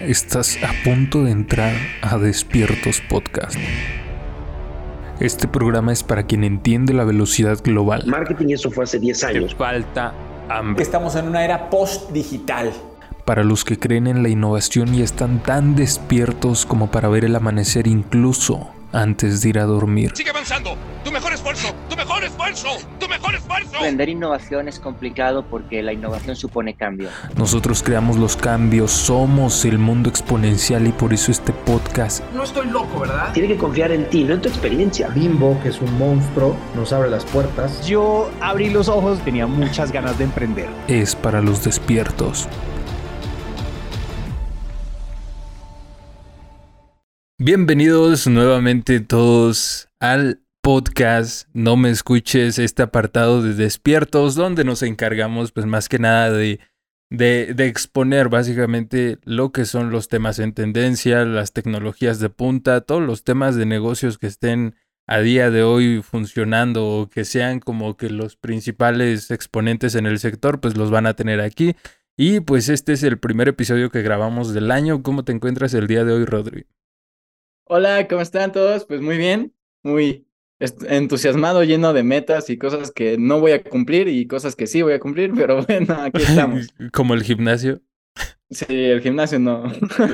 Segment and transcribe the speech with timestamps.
[0.00, 3.58] Estás a punto de entrar a Despiertos Podcast.
[5.20, 8.04] Este programa es para quien entiende la velocidad global.
[8.06, 9.54] Marketing eso fue hace 10 años.
[9.54, 10.14] falta
[10.48, 10.82] hambre.
[10.82, 12.72] Estamos en una era post-digital.
[13.26, 17.36] Para los que creen en la innovación y están tan despiertos como para ver el
[17.36, 20.12] amanecer incluso antes de ir a dormir.
[20.14, 20.76] Sigue avanzando.
[21.04, 21.68] Tu mejor esfuerzo.
[21.88, 22.68] Tu mejor esfuerzo.
[22.98, 23.80] Tu mejor esfuerzo.
[23.80, 27.08] Vender innovación es complicado porque la innovación supone cambio.
[27.36, 32.68] Nosotros creamos los cambios, somos el mundo exponencial y por eso este podcast No estoy
[32.68, 33.32] loco, ¿verdad?
[33.32, 35.08] Tiene que confiar en ti, no en tu experiencia.
[35.08, 37.86] Bimbo, que es un monstruo, nos abre las puertas.
[37.86, 40.68] Yo abrí los ojos, tenía muchas ganas de emprender.
[40.88, 42.48] es para los despiertos.
[47.42, 55.50] Bienvenidos nuevamente todos al podcast No me escuches, este apartado de despiertos donde nos encargamos
[55.50, 56.60] pues más que nada de,
[57.08, 62.82] de, de exponer básicamente lo que son los temas en tendencia, las tecnologías de punta,
[62.82, 64.74] todos los temas de negocios que estén
[65.06, 70.18] a día de hoy funcionando o que sean como que los principales exponentes en el
[70.18, 71.74] sector pues los van a tener aquí.
[72.18, 75.02] Y pues este es el primer episodio que grabamos del año.
[75.02, 76.66] ¿Cómo te encuentras el día de hoy, Rodri?
[77.72, 78.84] Hola, ¿cómo están todos?
[78.84, 79.54] Pues muy bien,
[79.84, 80.26] muy
[80.58, 84.82] entusiasmado, lleno de metas y cosas que no voy a cumplir y cosas que sí
[84.82, 86.66] voy a cumplir, pero bueno, aquí estamos.
[86.92, 87.80] Como el gimnasio.
[88.50, 89.72] Sí, el gimnasio no.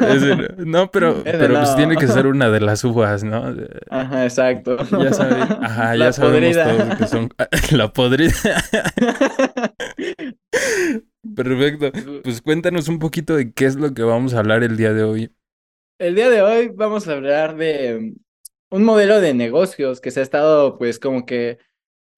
[0.58, 3.54] No, pero, pero pues tiene que ser una de las uvas, ¿no?
[3.88, 4.76] Ajá, exacto.
[4.90, 6.76] Ya saben, ajá, La ya sabemos podrida.
[6.76, 7.30] todos que son
[7.78, 8.34] la podrida.
[11.34, 11.90] Perfecto.
[12.22, 15.04] Pues cuéntanos un poquito de qué es lo que vamos a hablar el día de
[15.04, 15.30] hoy.
[15.98, 18.14] El día de hoy vamos a hablar de
[18.70, 21.58] un modelo de negocios que se ha estado, pues, como que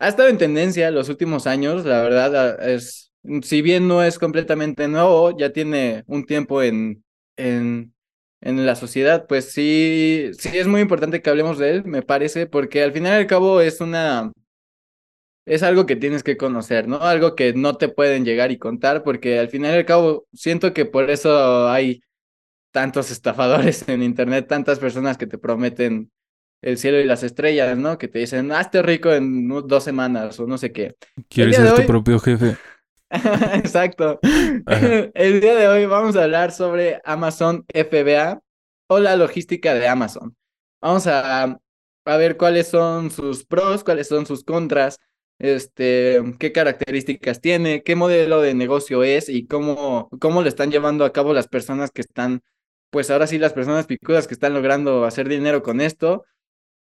[0.01, 1.85] ha estado en tendencia los últimos años.
[1.87, 3.13] La verdad, a- es,
[3.43, 7.05] si bien no es completamente nuevo, ya tiene un tiempo en,
[7.37, 7.95] en,
[8.43, 12.47] en la sociedad, pues sí, sí es muy importante que hablemos de él, me parece,
[12.47, 14.33] porque al final y al cabo es una,
[15.47, 16.99] es algo que tienes que conocer, ¿no?
[17.01, 20.75] Algo que no te pueden llegar y contar, porque al final y al cabo siento
[20.75, 22.03] que por eso hay
[22.79, 26.13] tantos estafadores en internet, tantas personas que te prometen
[26.63, 27.99] el cielo y las estrellas, ¿no?
[27.99, 30.95] Que te dicen, hazte rico en dos semanas o no sé qué.
[31.29, 32.57] ¿Quieres ser tu propio jefe?
[33.11, 34.21] Exacto.
[34.65, 34.87] Ajá.
[35.15, 38.41] El día de hoy vamos a hablar sobre Amazon FBA
[38.87, 40.37] o la logística de Amazon.
[40.81, 41.59] Vamos a,
[42.05, 45.01] a ver cuáles son sus pros, cuáles son sus contras,
[45.41, 51.05] este, qué características tiene, qué modelo de negocio es y cómo, cómo lo están llevando
[51.05, 52.43] a cabo las personas que están,
[52.91, 56.25] pues ahora sí, las personas picudas que están logrando hacer dinero con esto.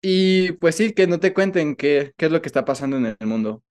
[0.03, 3.17] Y pues sí, que no te cuenten qué, qué es lo que está pasando en
[3.19, 3.63] el mundo.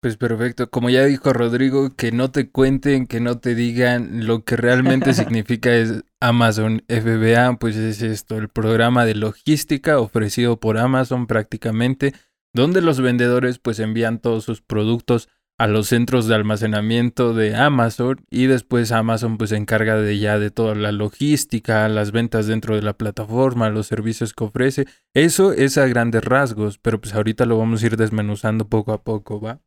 [0.00, 0.70] Pues perfecto.
[0.70, 5.14] Como ya dijo Rodrigo, que no te cuenten, que no te digan lo que realmente
[5.14, 12.14] significa es Amazon FBA, pues es esto, el programa de logística ofrecido por Amazon prácticamente,
[12.54, 15.28] donde los vendedores pues envían todos sus productos
[15.58, 20.38] a los centros de almacenamiento de Amazon y después Amazon pues se encarga de ya
[20.38, 24.86] de toda la logística, las ventas dentro de la plataforma, los servicios que ofrece.
[25.14, 29.02] Eso es a grandes rasgos, pero pues ahorita lo vamos a ir desmenuzando poco a
[29.02, 29.60] poco, ¿va?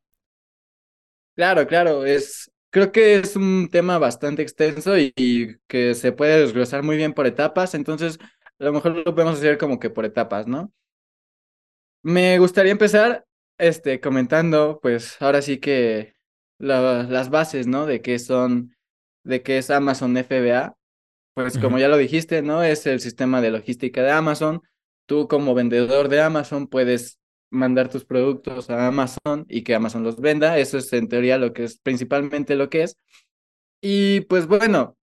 [1.35, 6.41] Claro, claro, es, creo que es un tema bastante extenso y, y que se puede
[6.41, 8.19] desglosar muy bien por etapas, entonces
[8.59, 10.73] a lo mejor lo podemos hacer como que por etapas, ¿no?
[12.03, 13.25] Me gustaría empezar,
[13.59, 16.15] este, comentando, pues ahora sí que
[16.59, 17.85] la- las bases, ¿no?
[17.85, 18.75] De qué son,
[19.23, 20.75] de qué es Amazon FBA.
[21.35, 22.63] Pues como ya lo dijiste, ¿no?
[22.63, 24.61] Es el sistema de logística de Amazon.
[25.07, 27.19] Tú como vendedor de Amazon puedes
[27.51, 30.57] mandar tus productos a Amazon y que Amazon los venda.
[30.57, 32.97] Eso es en teoría lo que es principalmente lo que es.
[33.81, 34.97] Y pues bueno,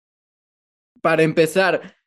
[1.01, 1.97] para empezar,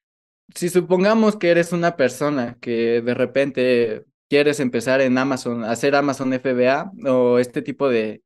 [0.54, 6.32] si supongamos que eres una persona que de repente quieres empezar en Amazon, hacer Amazon
[6.32, 8.22] FBA o este tipo de,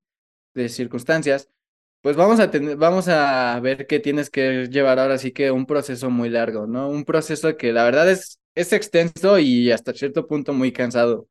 [0.54, 1.48] de circunstancias,
[2.02, 5.66] pues vamos a tener, vamos a ver que tienes que llevar ahora sí que un
[5.66, 6.88] proceso muy largo, ¿no?
[6.90, 11.28] Un proceso que la verdad es, es extenso y hasta cierto punto muy cansado.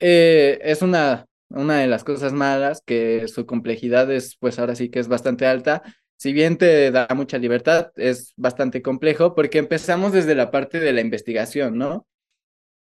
[0.00, 4.90] Eh, es una, una de las cosas malas, que su complejidad es, pues ahora sí
[4.90, 5.82] que es bastante alta.
[6.16, 10.92] Si bien te da mucha libertad, es bastante complejo porque empezamos desde la parte de
[10.92, 12.06] la investigación, ¿no?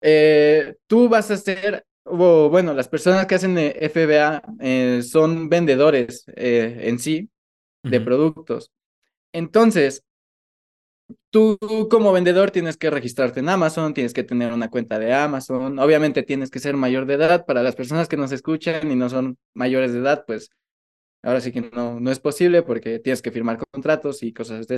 [0.01, 5.49] Eh, tú vas a ser, o bueno, las personas que hacen eh, FBA eh, son
[5.49, 7.31] vendedores eh, en sí
[7.83, 8.71] de productos.
[9.33, 10.05] Entonces,
[11.31, 11.59] tú
[11.91, 16.23] como vendedor tienes que registrarte en Amazon, tienes que tener una cuenta de Amazon, obviamente
[16.23, 17.47] tienes que ser mayor de edad.
[17.47, 20.51] Para las personas que nos escuchan y no son mayores de edad, pues
[21.23, 24.77] ahora sí que no, no es posible porque tienes que firmar contratos y cosas de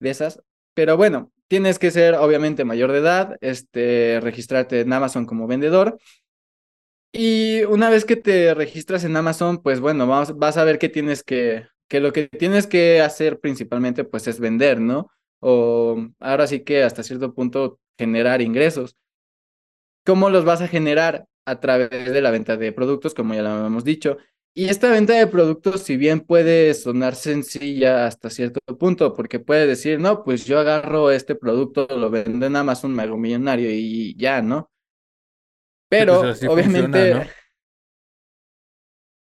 [0.00, 0.42] esas.
[0.74, 5.98] Pero bueno, tienes que ser obviamente mayor de edad, este, registrarte en Amazon como vendedor.
[7.12, 10.88] Y una vez que te registras en Amazon, pues bueno, vas, vas a ver que
[10.88, 15.10] tienes que, que lo que tienes que hacer principalmente pues es vender, ¿no?
[15.40, 18.96] O ahora sí que hasta cierto punto generar ingresos.
[20.04, 21.26] ¿Cómo los vas a generar?
[21.44, 24.16] A través de la venta de productos, como ya lo habíamos dicho.
[24.54, 29.66] Y esta venta de productos, si bien puede sonar sencilla hasta cierto punto, porque puede
[29.66, 34.14] decir, no, pues yo agarro este producto, lo vendo en Amazon, me hago millonario y
[34.16, 34.70] ya, ¿no?
[35.88, 37.30] Pero pues obviamente, funciona, ¿no?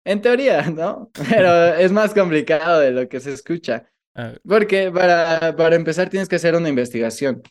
[0.05, 1.11] en teoría, ¿no?
[1.31, 3.89] Pero es más complicado de lo que se escucha.
[4.15, 7.43] Ah, Porque para, para empezar tienes que hacer una investigación.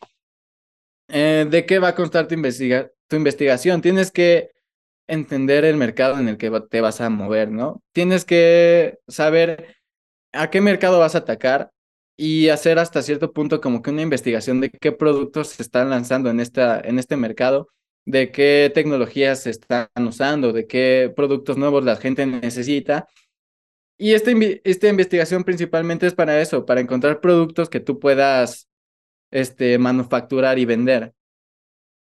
[1.08, 3.82] Eh, ¿de qué va a constar tu, investiga tu investigación?
[3.82, 4.50] Tienes que
[5.06, 7.82] entender el mercado en el que te vas a mover, ¿no?
[7.92, 9.76] Tienes que saber
[10.32, 11.70] a qué mercado vas a atacar
[12.16, 16.30] y hacer hasta cierto punto como que una investigación de qué productos se están lanzando
[16.30, 17.68] en, esta, en este mercado,
[18.04, 23.08] de qué tecnologías se están usando, de qué productos nuevos la gente necesita.
[23.98, 24.32] Y esta,
[24.64, 28.68] esta investigación principalmente es para eso, para encontrar productos que tú puedas
[29.30, 31.14] este, manufacturar y vender.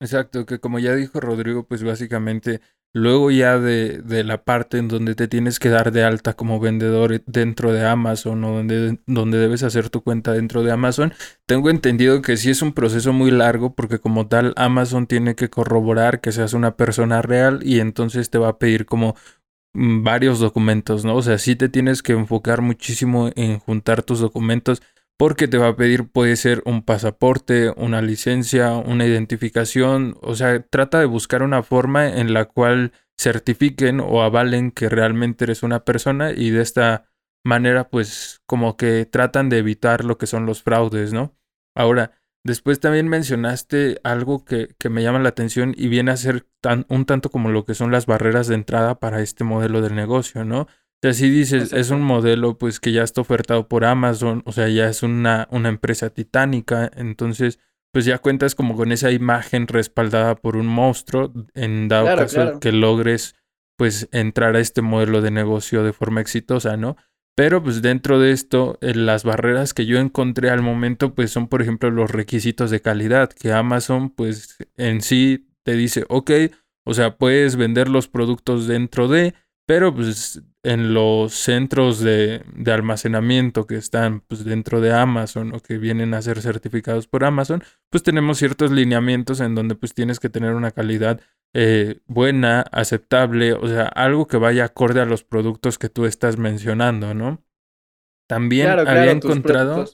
[0.00, 2.60] Exacto, que como ya dijo Rodrigo, pues básicamente
[2.94, 6.60] luego ya de, de, la parte en donde te tienes que dar de alta como
[6.60, 11.12] vendedor dentro de Amazon o donde, donde debes hacer tu cuenta dentro de Amazon,
[11.44, 15.50] tengo entendido que sí es un proceso muy largo porque como tal Amazon tiene que
[15.50, 19.16] corroborar que seas una persona real y entonces te va a pedir como
[19.74, 21.16] mm, varios documentos, ¿no?
[21.16, 24.82] O sea, sí te tienes que enfocar muchísimo en juntar tus documentos
[25.16, 30.60] porque te va a pedir puede ser un pasaporte, una licencia, una identificación, o sea,
[30.62, 35.84] trata de buscar una forma en la cual certifiquen o avalen que realmente eres una
[35.84, 37.06] persona y de esta
[37.44, 41.36] manera pues como que tratan de evitar lo que son los fraudes, ¿no?
[41.76, 42.12] Ahora,
[42.42, 46.86] después también mencionaste algo que, que me llama la atención y viene a ser tan,
[46.88, 50.44] un tanto como lo que son las barreras de entrada para este modelo del negocio,
[50.44, 50.66] ¿no?
[51.04, 54.68] Sea, si dices, es un modelo pues que ya está ofertado por Amazon, o sea,
[54.68, 57.58] ya es una, una empresa titánica, entonces
[57.92, 62.34] pues ya cuentas como con esa imagen respaldada por un monstruo en dado Claro, caso
[62.36, 62.60] claro.
[62.60, 63.36] que logres
[63.76, 66.96] pues entrar a este modelo de negocio de forma exitosa, ¿no?
[67.36, 71.48] Pero pues dentro de esto, eh, las barreras que yo encontré al momento pues son
[71.48, 76.30] por ejemplo los requisitos de calidad, que Amazon pues en sí te dice, ok,
[76.86, 79.34] o sea, puedes vender los productos dentro de,
[79.66, 85.60] pero pues en los centros de, de almacenamiento que están pues dentro de Amazon o
[85.60, 90.20] que vienen a ser certificados por Amazon, pues tenemos ciertos lineamientos en donde pues tienes
[90.20, 91.20] que tener una calidad
[91.54, 96.38] eh, buena, aceptable, o sea, algo que vaya acorde a los productos que tú estás
[96.38, 97.44] mencionando, ¿no?
[98.26, 99.84] También Claro, había claro, encontrado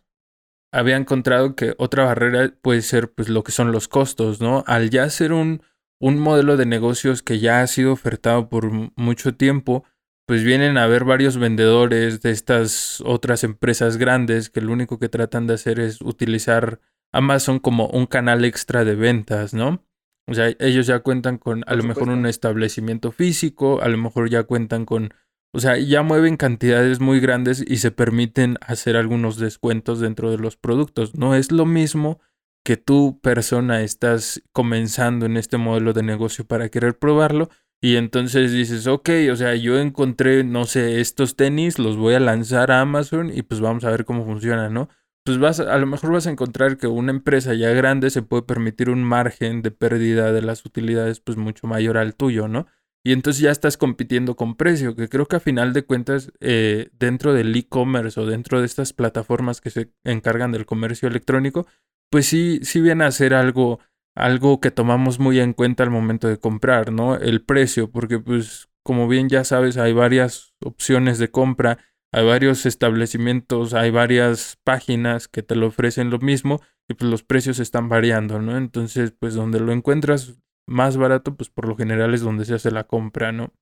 [0.73, 4.63] había encontrado que otra barrera puede ser pues lo que son los costos, ¿no?
[4.67, 5.63] Al ya ser un,
[6.01, 9.85] un modelo de negocios que ya ha sido ofertado por mucho tiempo,
[10.31, 15.09] pues vienen a haber varios vendedores de estas otras empresas grandes que lo único que
[15.09, 16.79] tratan de hacer es utilizar
[17.13, 19.85] Amazon como un canal extra de ventas, ¿no?
[20.29, 24.31] O sea, ellos ya cuentan con a lo mejor un establecimiento físico, a lo mejor
[24.31, 25.15] ya cuentan con,
[25.53, 30.39] o sea, ya mueven cantidades muy grandes y se permiten hacer algunos descuentos dentro de
[30.39, 31.17] los productos.
[31.17, 32.21] No es lo mismo
[32.65, 37.51] que tú, persona, estás comenzando en este modelo de negocio para querer probarlo
[37.81, 42.21] y entonces dices, ok, o sea, yo encontré, no sé, estos tenis, los voy a
[42.21, 44.89] lanzar a Amazon y pues vamos a ver cómo funciona, ¿no?
[45.25, 48.43] Pues vas, a lo mejor vas a encontrar que una empresa ya grande se puede
[48.43, 52.67] permitir un margen de pérdida de las utilidades pues mucho mayor al tuyo, ¿no?
[53.03, 56.91] Y entonces ya estás compitiendo con precio, que creo que a final de cuentas eh,
[56.99, 61.67] dentro del e-commerce o dentro de estas plataformas que se encargan del comercio electrónico,
[62.11, 63.81] pues sí, sí viene a ser algo,
[64.17, 67.17] algo que tomamos muy en cuenta al momento de comprar, ¿no?
[67.17, 71.79] El precio, porque pues como bien ya sabes, hay varias opciones de compra,
[72.13, 77.23] hay varios establecimientos, hay varias páginas que te lo ofrecen lo mismo y pues los
[77.23, 78.57] precios están variando, ¿no?
[78.57, 82.71] Entonces, pues donde lo encuentras más barato, pues por lo general es donde se hace
[82.71, 83.53] la compra, ¿no?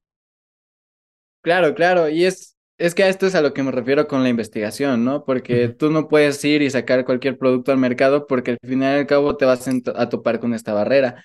[1.43, 4.23] Claro, claro, y es, es que a esto es a lo que me refiero con
[4.23, 5.25] la investigación, ¿no?
[5.25, 9.01] Porque tú no puedes ir y sacar cualquier producto al mercado porque al final y
[9.01, 11.25] al cabo te vas a topar con esta barrera.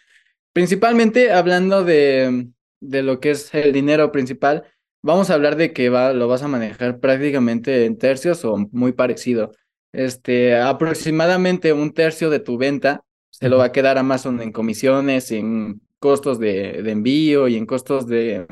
[0.52, 4.64] Principalmente hablando de, de lo que es el dinero principal,
[5.04, 8.94] vamos a hablar de que va, lo vas a manejar prácticamente en tercios o muy
[8.94, 9.52] parecido.
[9.92, 15.32] Este, aproximadamente un tercio de tu venta se lo va a quedar Amazon en comisiones,
[15.32, 18.48] en costos de, de envío y en costos de,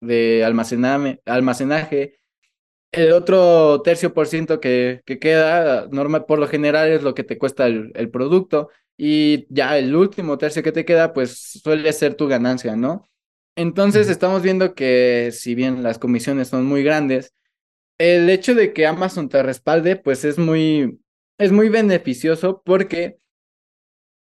[0.00, 2.18] de almacename- almacenaje.
[2.92, 7.24] El otro tercio por ciento que, que queda, normal, por lo general es lo que
[7.24, 11.92] te cuesta el, el producto y ya el último tercio que te queda, pues suele
[11.92, 13.06] ser tu ganancia, ¿no?
[13.56, 17.34] Entonces estamos viendo que si bien las comisiones son muy grandes,
[17.98, 21.00] el hecho de que Amazon te respalde, pues es muy,
[21.38, 23.18] es muy beneficioso porque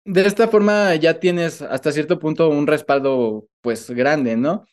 [0.05, 4.65] de esta forma ya tienes hasta cierto punto un respaldo pues grande, ¿no?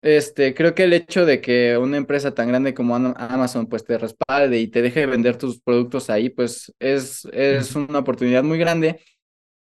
[0.00, 3.98] Este, creo que el hecho de que una empresa tan grande como Amazon pues te
[3.98, 9.00] respalde y te deje vender tus productos ahí, pues es, es una oportunidad muy grande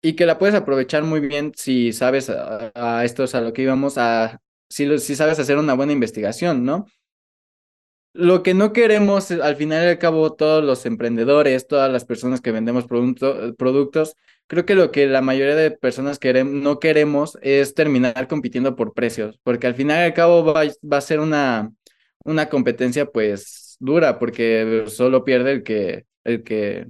[0.01, 3.63] y que la puedes aprovechar muy bien si sabes a, esto es a lo que
[3.63, 4.39] íbamos a
[4.69, 6.85] si, si sabes hacer una buena investigación, ¿no?
[8.17, 12.39] Lo que no queremos, al final y al cabo, todos los emprendedores, todas las personas
[12.39, 14.15] que vendemos productos,
[14.47, 19.37] creo que lo que la mayoría de personas no queremos es terminar compitiendo por precios,
[19.43, 21.73] porque al final y al cabo va, va a ser una,
[22.23, 26.87] una competencia pues dura, porque solo pierde el que, el que,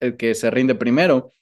[0.00, 1.32] el que se rinde primero.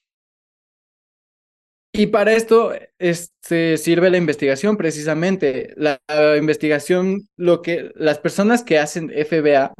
[1.99, 5.75] Y para esto este, sirve la investigación precisamente.
[5.76, 6.00] La,
[6.38, 9.75] investigación, lo que las personas que hacen FBA,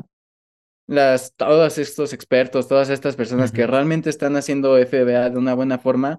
[0.89, 5.79] las, todos estos expertos, todas estas personas que realmente están haciendo FBA de una buena
[5.79, 6.19] forma,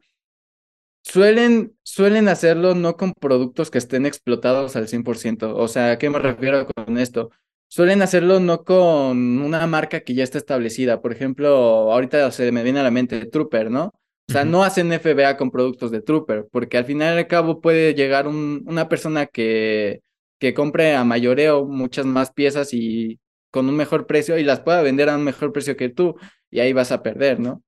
[1.03, 5.53] suelen, suelen hacerlo no con productos que estén explotados al 100%.
[5.53, 7.29] O sea, ¿a qué me refiero con esto?
[7.67, 11.01] Suelen hacerlo no con una marca que ya está establecida.
[11.01, 13.91] Por ejemplo, ahorita se me viene a la mente Trooper, ¿no?
[14.29, 17.61] O sea, no hacen FBA con productos de Trooper, porque al final y al cabo
[17.61, 20.01] puede llegar un, una persona que,
[20.37, 23.19] que compre a mayoreo muchas más piezas y
[23.49, 26.15] con un mejor precio y las pueda vender a un mejor precio que tú
[26.51, 27.63] y ahí vas a perder, ¿no?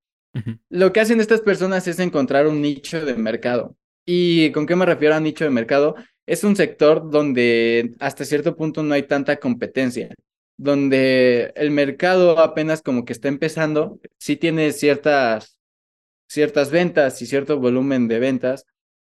[0.70, 3.76] Lo que hacen estas personas es encontrar un nicho de mercado.
[4.06, 5.96] ¿Y con qué me refiero a nicho de mercado?
[6.28, 10.14] Es un sector donde hasta cierto punto no hay tanta competencia,
[10.58, 15.58] donde el mercado apenas como que está empezando, sí tiene ciertas
[16.32, 18.66] ciertas ventas y cierto volumen de ventas,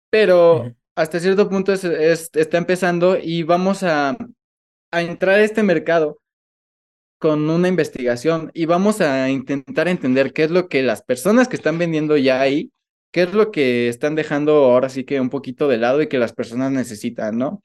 [0.09, 4.17] pero hasta cierto punto es, está empezando y vamos a,
[4.91, 6.19] a entrar a este mercado
[7.19, 11.57] con una investigación y vamos a intentar entender qué es lo que las personas que
[11.57, 12.71] están vendiendo ya ahí,
[13.11, 16.19] qué es lo que están dejando ahora sí que un poquito de lado y que
[16.19, 17.61] las personas necesitan, ¿no?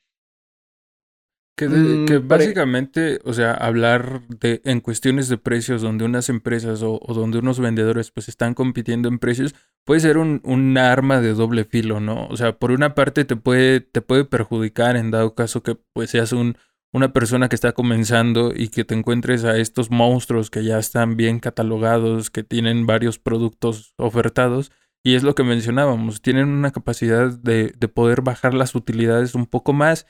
[1.57, 6.83] Que, mm, que básicamente, o sea, hablar de en cuestiones de precios donde unas empresas
[6.83, 11.33] o, donde unos vendedores pues están compitiendo en precios puede ser un, un, arma de
[11.33, 12.27] doble filo, ¿no?
[12.27, 16.11] O sea, por una parte te puede, te puede perjudicar en dado caso que pues
[16.11, 16.57] seas un,
[16.93, 21.17] una persona que está comenzando y que te encuentres a estos monstruos que ya están
[21.17, 24.73] bien catalogados, que tienen varios productos ofertados.
[25.05, 29.47] Y es lo que mencionábamos, tienen una capacidad de, de poder bajar las utilidades un
[29.47, 30.07] poco más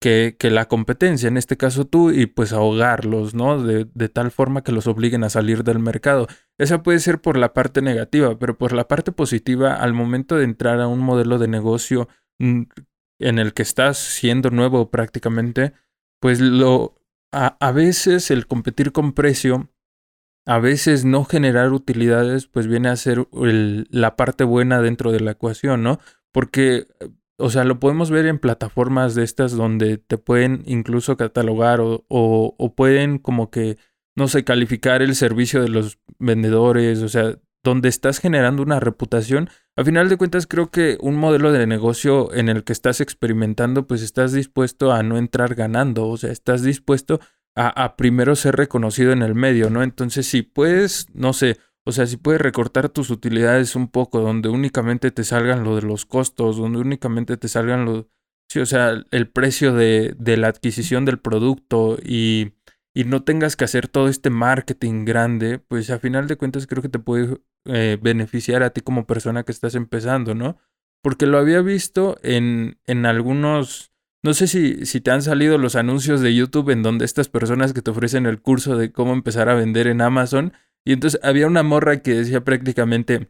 [0.00, 3.62] que, la competencia, en este caso tú, y pues ahogarlos, ¿no?
[3.62, 6.28] De, de, tal forma que los obliguen a salir del mercado.
[6.56, 10.44] Esa puede ser por la parte negativa, pero por la parte positiva, al momento de
[10.44, 12.62] entrar a un modelo de negocio mm,
[13.20, 15.72] en el que estás siendo nuevo prácticamente,
[16.20, 16.94] pues lo,
[17.32, 19.70] a, a veces el competir con precio,
[20.46, 25.20] a veces no generar utilidades, pues viene a ser el, la parte buena dentro de
[25.20, 25.98] la ecuación, ¿no?
[26.32, 26.86] Porque
[27.38, 32.04] o sea, lo podemos ver en plataformas de estas donde te pueden incluso catalogar o,
[32.08, 33.78] o, pueden como que,
[34.16, 39.50] no sé, calificar el servicio de los vendedores, o sea, donde estás generando una reputación.
[39.76, 43.86] A final de cuentas, creo que un modelo de negocio en el que estás experimentando,
[43.86, 47.20] pues estás dispuesto a no entrar ganando, o sea, estás dispuesto
[47.54, 49.84] a, a primero ser reconocido en el medio, ¿no?
[49.84, 51.56] Entonces, si puedes, no sé,
[51.88, 55.80] o sea, si puedes recortar tus utilidades un poco, donde únicamente te salgan lo de
[55.80, 58.04] los costos, donde únicamente te salgan los...
[58.50, 62.52] Sí, o sea, el precio de, de la adquisición del producto y,
[62.94, 66.82] y, no tengas que hacer todo este marketing grande, pues a final de cuentas creo
[66.82, 70.58] que te puede eh, beneficiar a ti como persona que estás empezando, ¿no?
[71.02, 73.92] Porque lo había visto en, en algunos...
[74.22, 77.72] No sé si, si te han salido los anuncios de YouTube en donde estas personas
[77.72, 80.52] que te ofrecen el curso de cómo empezar a vender en Amazon
[80.88, 83.28] y entonces había una morra que decía prácticamente,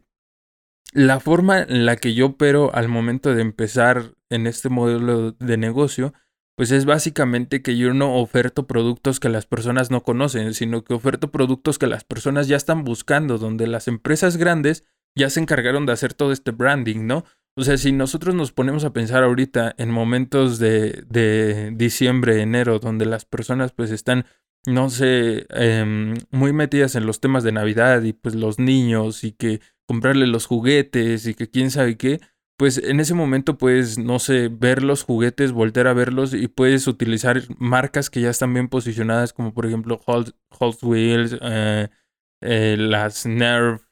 [0.93, 5.57] la forma en la que yo opero al momento de empezar en este modelo de
[5.57, 6.13] negocio,
[6.55, 10.93] pues es básicamente que yo no oferto productos que las personas no conocen, sino que
[10.93, 15.85] oferto productos que las personas ya están buscando, donde las empresas grandes ya se encargaron
[15.85, 17.25] de hacer todo este branding, ¿no?
[17.57, 22.79] O sea, si nosotros nos ponemos a pensar ahorita en momentos de, de diciembre, enero,
[22.79, 24.23] donde las personas pues están
[24.69, 29.31] no sé, em, muy metidas en los temas de Navidad y pues los niños y
[29.33, 32.19] que comprarle los juguetes y que quién sabe qué,
[32.57, 36.87] pues en ese momento puedes, no sé, ver los juguetes, volver a verlos y puedes
[36.87, 41.89] utilizar marcas que ya están bien posicionadas, como por ejemplo Hot, Hot Wheels, eh,
[42.41, 43.83] eh, las Nerf,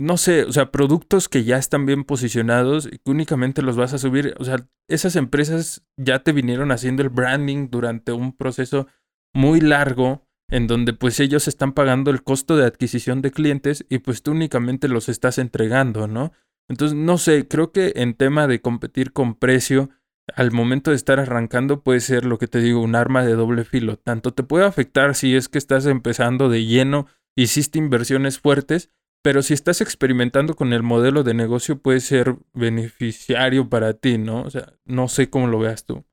[0.00, 3.94] no sé, o sea, productos que ya están bien posicionados y que únicamente los vas
[3.94, 4.34] a subir.
[4.38, 8.86] O sea, esas empresas ya te vinieron haciendo el branding durante un proceso
[9.34, 13.98] muy largo en donde pues ellos están pagando el costo de adquisición de clientes y
[13.98, 16.32] pues tú únicamente los estás entregando, ¿no?
[16.68, 19.90] Entonces, no sé, creo que en tema de competir con precio,
[20.34, 23.64] al momento de estar arrancando puede ser lo que te digo, un arma de doble
[23.64, 23.98] filo.
[23.98, 27.06] Tanto te puede afectar si es que estás empezando de lleno,
[27.36, 28.90] hiciste inversiones fuertes,
[29.22, 34.42] pero si estás experimentando con el modelo de negocio puede ser beneficiario para ti, ¿no?
[34.42, 36.04] O sea, no sé cómo lo veas tú.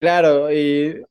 [0.00, 1.04] Claro, y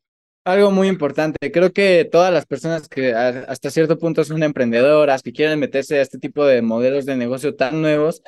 [0.46, 5.34] algo muy importante, creo que todas las personas que hasta cierto punto son emprendedoras, que
[5.34, 8.22] quieren meterse a este tipo de modelos de negocio tan nuevos,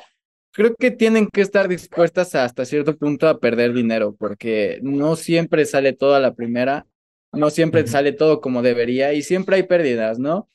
[0.52, 5.64] creo que tienen que estar dispuestas hasta cierto punto a perder dinero, porque no siempre
[5.64, 6.86] sale todo a la primera,
[7.32, 10.48] no siempre sale todo como debería y siempre hay pérdidas, ¿no?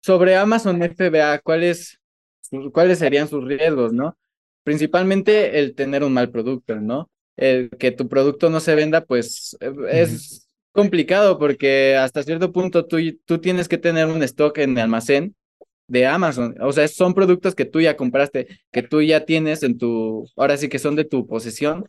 [0.00, 2.00] Sobre Amazon FBA, ¿cuáles,
[2.72, 4.16] ¿cuáles serían sus riesgos, no?
[4.62, 7.10] Principalmente el tener un mal producto, ¿no?
[7.36, 12.86] El que tu producto no se venda, pues eh, es complicado porque hasta cierto punto
[12.86, 15.34] tú, tú tienes que tener un stock en el almacén
[15.86, 16.54] de Amazon.
[16.60, 20.56] O sea, son productos que tú ya compraste, que tú ya tienes en tu, ahora
[20.56, 21.88] sí que son de tu posesión.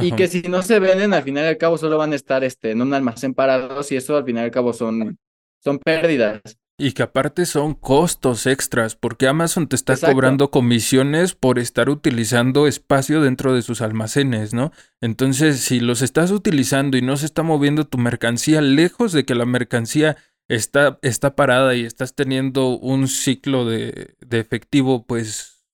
[0.00, 2.44] Y que si no se venden, al final y al cabo solo van a estar
[2.44, 5.18] este, en un almacén parados y eso al final y al cabo son,
[5.58, 6.40] son pérdidas.
[6.80, 12.68] Y que aparte son costos extras, porque Amazon te está cobrando comisiones por estar utilizando
[12.68, 14.70] espacio dentro de sus almacenes, ¿no?
[15.00, 19.34] Entonces, si los estás utilizando y no se está moviendo tu mercancía, lejos de que
[19.34, 20.16] la mercancía
[20.46, 25.64] está, está parada y estás teniendo un ciclo de, de efectivo, pues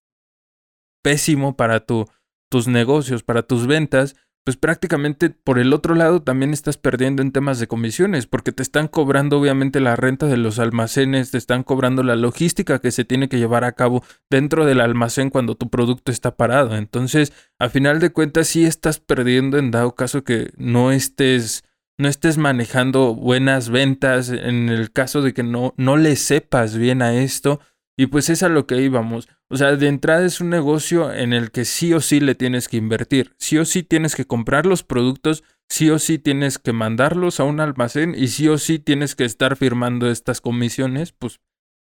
[1.03, 2.07] pésimo para tu,
[2.51, 7.33] tus negocios, para tus ventas, pues prácticamente por el otro lado también estás perdiendo en
[7.33, 11.63] temas de comisiones, porque te están cobrando obviamente la renta de los almacenes, te están
[11.63, 15.71] cobrando la logística que se tiene que llevar a cabo dentro del almacén cuando tu
[15.71, 16.77] producto está parado.
[16.77, 21.65] Entonces, a final de cuentas, sí estás perdiendo en dado caso que no estés,
[21.97, 27.01] no estés manejando buenas ventas, en el caso de que no, no le sepas bien
[27.01, 27.61] a esto
[27.97, 29.29] y pues es a lo que íbamos.
[29.49, 32.69] O sea, de entrada es un negocio en el que sí o sí le tienes
[32.69, 33.35] que invertir.
[33.39, 37.45] Sí o sí tienes que comprar los productos, sí o sí tienes que mandarlos a
[37.45, 41.41] un almacén y sí o sí tienes que estar firmando estas comisiones, pues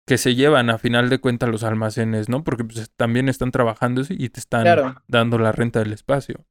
[0.05, 2.43] que se llevan a final de cuentas los almacenes, ¿no?
[2.43, 6.45] Porque pues, también están trabajando y te están dando la renta del espacio.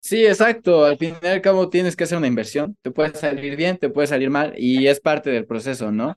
[0.00, 0.84] Sí, exacto.
[0.84, 2.76] Al fin y al cabo tienes que hacer una inversión.
[2.82, 6.16] Te puede salir bien, te puede salir mal y es parte del proceso, ¿no?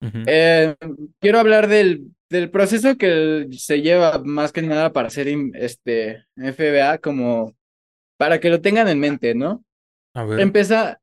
[0.00, 0.74] Eh,
[1.20, 6.98] quiero hablar del, del proceso que se lleva más que nada para hacer este FBA,
[6.98, 7.54] como
[8.16, 9.64] para que lo tengan en mente, ¿no?
[10.14, 10.40] A ver.
[10.40, 11.00] Empieza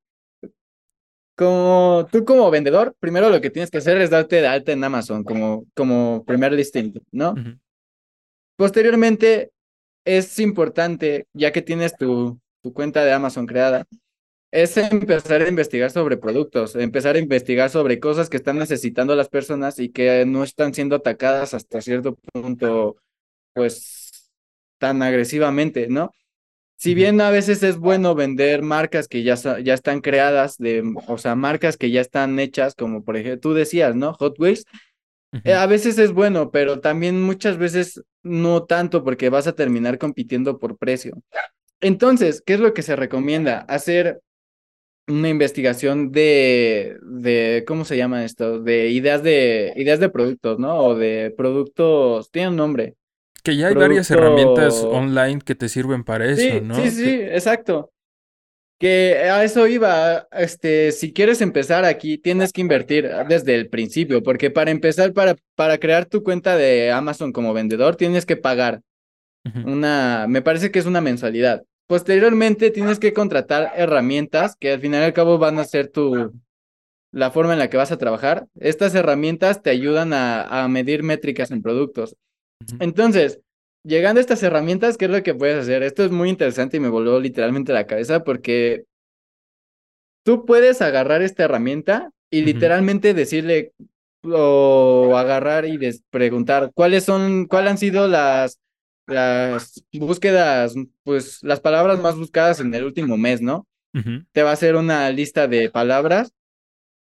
[1.36, 4.84] como tú como vendedor, primero lo que tienes que hacer es darte de alta en
[4.84, 7.34] Amazon como, como primer listing, ¿no?
[8.56, 9.52] Posteriormente
[10.06, 13.86] es importante, ya que tienes tu, tu cuenta de Amazon creada,
[14.54, 19.28] es empezar a investigar sobre productos, empezar a investigar sobre cosas que están necesitando las
[19.28, 22.98] personas y que no están siendo atacadas hasta cierto punto,
[23.54, 24.32] pues,
[24.78, 26.12] tan agresivamente, ¿no?
[26.78, 31.18] Si bien a veces es bueno vender marcas que ya, ya están creadas, de, o
[31.18, 34.14] sea, marcas que ya están hechas, como por ejemplo, tú decías, ¿no?
[34.14, 34.66] Hot Wheels,
[35.46, 39.98] eh, a veces es bueno, pero también muchas veces no tanto porque vas a terminar
[39.98, 41.24] compitiendo por precio.
[41.82, 43.62] Entonces, ¿qué es lo que se recomienda?
[43.62, 44.22] Hacer
[45.08, 48.60] una investigación de, de, ¿cómo se llama esto?
[48.60, 50.80] De ideas de, ideas de productos, ¿no?
[50.80, 52.96] O de productos, tiene un nombre.
[53.44, 56.76] Que ya hay varias herramientas online que te sirven para eso, ¿no?
[56.76, 57.92] Sí, sí, exacto.
[58.80, 64.24] Que a eso iba, este, si quieres empezar aquí, tienes que invertir desde el principio,
[64.24, 68.82] porque para empezar, para, para crear tu cuenta de Amazon como vendedor, tienes que pagar
[69.66, 71.64] una, me parece que es una mensualidad.
[71.94, 76.34] Posteriormente tienes que contratar herramientas que al final y al cabo van a ser tu,
[77.12, 78.48] la forma en la que vas a trabajar.
[78.60, 82.18] Estas herramientas te ayudan a, medir métricas en productos.
[82.80, 83.42] Entonces,
[83.84, 85.84] llegando a estas herramientas, ¿qué es lo que puedes hacer?
[85.84, 88.86] Esto es muy interesante y me voló literalmente la cabeza porque
[90.24, 93.72] tú puedes agarrar esta herramienta y literalmente decirle
[94.24, 95.78] o agarrar y
[96.10, 98.58] preguntar cuáles son, cuáles han sido las
[99.08, 103.68] las búsquedas, pues las palabras más buscadas en el último mes, ¿no?
[104.32, 106.34] Te va a hacer una lista de palabras,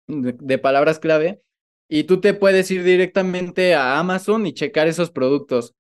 [0.08, 1.42] de, palabras clave,
[1.88, 5.76] y tú te puedes ir directamente a Amazon y checar esos productos.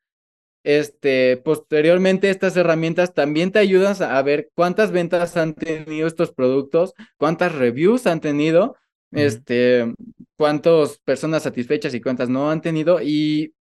[0.63, 6.93] este, posteriormente estas herramientas también te ayudan a ver cuántas ventas han tenido estos productos,
[7.17, 8.75] cuántas reviews han tenido,
[9.11, 9.91] este,
[10.37, 13.55] cuántas personas satisfechas y cuántas no han tenido y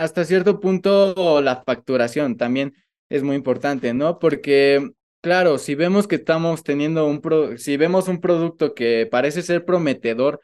[0.00, 2.74] hasta cierto punto la facturación también
[3.10, 4.18] es muy importante, ¿no?
[4.18, 9.42] Porque claro, si vemos que estamos teniendo un pro si vemos un producto que parece
[9.42, 10.40] ser prometedor,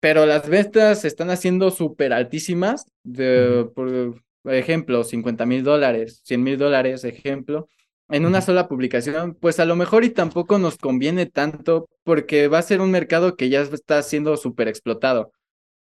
[0.00, 6.42] pero las ventas se están haciendo súper altísimas, de, por ejemplo, 50 mil dólares, 100
[6.42, 7.68] mil dólares, ejemplo,
[8.08, 12.58] en una sola publicación, pues a lo mejor y tampoco nos conviene tanto porque va
[12.58, 15.32] a ser un mercado que ya está siendo súper explotado.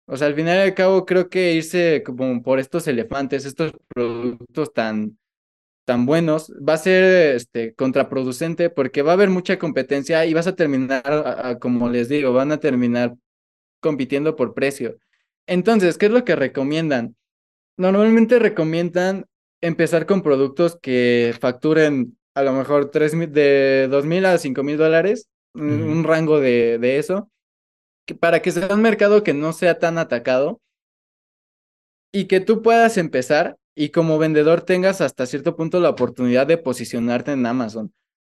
[0.06, 3.72] O sea, al final y al cabo creo que irse como por estos elefantes, estos
[3.88, 5.18] productos tan,
[5.84, 10.46] tan buenos, va a ser este, contraproducente porque va a haber mucha competencia y vas
[10.46, 13.14] a terminar, como les digo, van a terminar
[13.80, 14.98] compitiendo por precio.
[15.46, 17.16] Entonces, ¿qué es lo que recomiendan?
[17.76, 19.26] Normalmente recomiendan
[19.60, 24.76] empezar con productos que facturen a lo mejor tres de dos mil a cinco mil
[24.76, 27.30] dólares, un rango de, de eso,
[28.20, 30.60] para que sea un mercado que no sea tan atacado
[32.12, 36.58] y que tú puedas empezar y como vendedor tengas hasta cierto punto la oportunidad de
[36.58, 37.92] posicionarte en Amazon.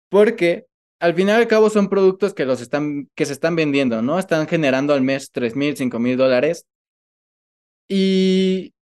[0.09, 0.67] Porque
[0.99, 4.19] al final y al cabo son productos que, los están, que se están vendiendo, ¿no?
[4.19, 6.67] Están generando al mes tres mil, cinco mil dólares.
[7.89, 8.75] Y,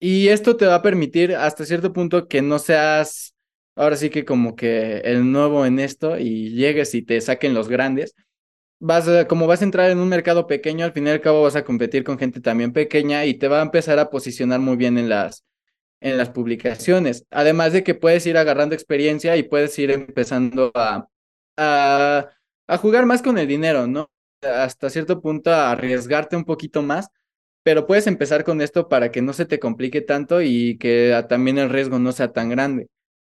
[0.00, 3.34] y esto te va a permitir hasta cierto punto que no seas,
[3.74, 7.68] ahora sí que como que el nuevo en esto y llegues y te saquen los
[7.68, 8.14] grandes.
[8.78, 11.56] Vas como vas a entrar en un mercado pequeño, al final y al cabo vas
[11.56, 14.98] a competir con gente también pequeña y te va a empezar a posicionar muy bien
[14.98, 15.44] en las,
[16.00, 17.26] en las publicaciones.
[17.30, 21.08] Además de que puedes ir agarrando experiencia y puedes ir empezando a,
[21.56, 22.28] a,
[22.68, 24.10] a jugar más con el dinero, ¿no?
[24.42, 27.08] Hasta cierto punto a arriesgarte un poquito más,
[27.62, 31.58] pero puedes empezar con esto para que no se te complique tanto y que también
[31.58, 32.88] el riesgo no sea tan grande.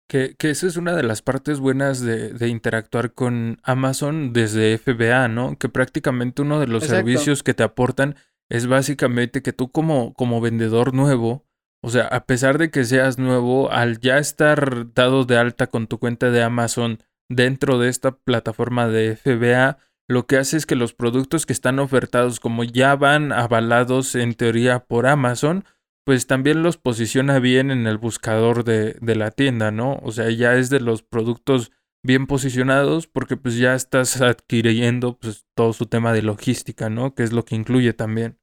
[0.08, 4.78] Que, que esa es una de las partes buenas de, de, interactuar con Amazon desde
[4.78, 5.58] FBA, ¿no?
[5.58, 7.06] Que prácticamente uno de los Exacto.
[7.06, 8.14] servicios que te aportan
[8.48, 11.44] es básicamente que tú como, como vendedor nuevo,
[11.82, 15.86] o sea, a pesar de que seas nuevo, al ya estar dado de alta con
[15.86, 20.76] tu cuenta de Amazon dentro de esta plataforma de FBA, lo que hace es que
[20.76, 25.64] los productos que están ofertados, como ya van avalados en teoría por Amazon,
[26.06, 29.98] pues también los posiciona bien en el buscador de, de, la tienda, ¿no?
[30.04, 31.72] O sea, ya es de los productos
[32.04, 37.16] bien posicionados porque pues ya estás adquiriendo pues todo su tema de logística, ¿no?
[37.16, 38.38] Que es lo que incluye también.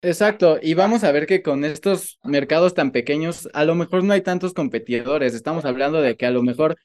[0.00, 4.14] Exacto, y vamos a ver que con estos mercados tan pequeños, a lo mejor no
[4.14, 5.34] hay tantos competidores.
[5.34, 6.76] Estamos hablando de que a lo mejor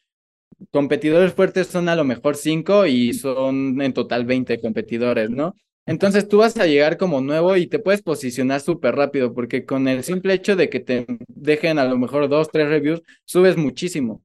[0.72, 5.56] competidores fuertes son a lo mejor cinco y son en total 20 competidores, ¿no?
[5.86, 9.88] Entonces tú vas a llegar como nuevo y te puedes posicionar súper rápido porque con
[9.88, 14.24] el simple hecho de que te dejen a lo mejor dos, tres reviews, subes muchísimo.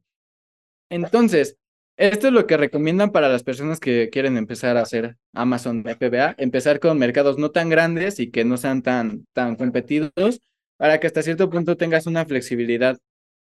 [0.91, 1.57] Entonces,
[1.97, 6.37] esto es lo que recomiendan para las personas que quieren empezar a hacer Amazon FBA,
[6.39, 10.41] empezar con mercados no tan grandes y que no sean tan, tan competidos
[10.77, 12.99] para que hasta cierto punto tengas una flexibilidad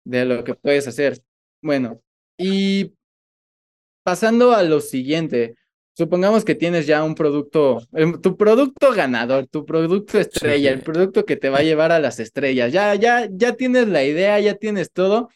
[0.04, 1.20] de lo que puedes hacer.
[1.60, 2.00] Bueno,
[2.38, 2.94] y
[4.04, 5.56] pasando a lo siguiente,
[5.96, 7.82] supongamos que tienes ya un producto,
[8.22, 10.74] tu producto ganador, tu producto estrella, sí.
[10.74, 12.72] el producto que te va a llevar a las estrellas.
[12.72, 15.30] Ya, ya, ya tienes la idea, ya tienes todo.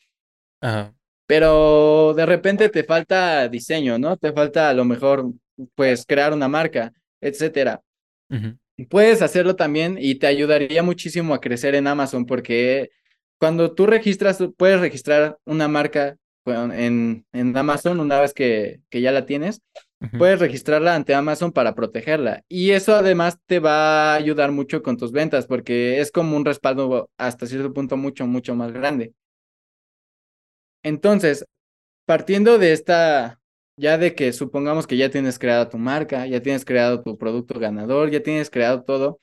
[0.60, 0.94] Ajá.
[1.26, 4.16] Pero de repente te falta diseño, ¿no?
[4.16, 5.32] Te falta a lo mejor,
[5.74, 7.80] pues, crear una marca, etcétera.
[8.28, 8.58] Uh -huh.
[8.88, 12.90] Puedes hacerlo también y te ayudaría muchísimo a crecer en Amazon porque
[13.38, 19.12] cuando tú registras, puedes registrar una marca en, en Amazon una vez que, que ya
[19.12, 19.60] la tienes,
[20.18, 22.44] puedes registrarla ante Amazon para protegerla.
[22.48, 26.44] Y eso además te va a ayudar mucho con tus ventas porque es como un
[26.44, 29.12] respaldo hasta cierto punto mucho, mucho más grande.
[30.82, 31.44] Entonces,
[32.06, 33.40] partiendo de esta,
[33.76, 37.58] ya de que supongamos que ya tienes creada tu marca, ya tienes creado tu producto
[37.60, 39.20] ganador, ya tienes creado todo,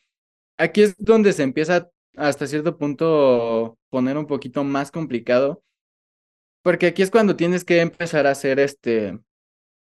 [0.58, 5.64] aquí es donde se empieza hasta cierto punto poner un poquito más complicado,
[6.64, 9.20] porque aquí es cuando tienes que empezar a hacer este,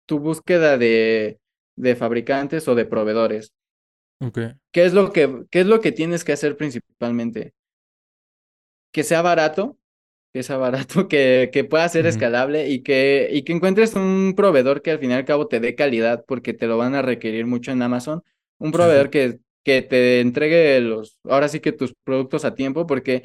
[0.05, 1.39] tu búsqueda de,
[1.75, 3.53] de fabricantes o de proveedores.
[4.19, 4.53] Okay.
[4.71, 7.53] ¿Qué es, lo que, ¿Qué es lo que tienes que hacer principalmente?
[8.91, 9.77] Que sea barato,
[10.33, 12.11] que sea barato, que, que pueda ser uh -huh.
[12.11, 15.59] escalable y que, y que encuentres un proveedor que al fin y al cabo te
[15.59, 18.23] dé calidad porque te lo van a requerir mucho en Amazon.
[18.59, 19.11] Un proveedor uh -huh.
[19.11, 23.23] que, que te entregue los, ahora sí que tus productos a tiempo porque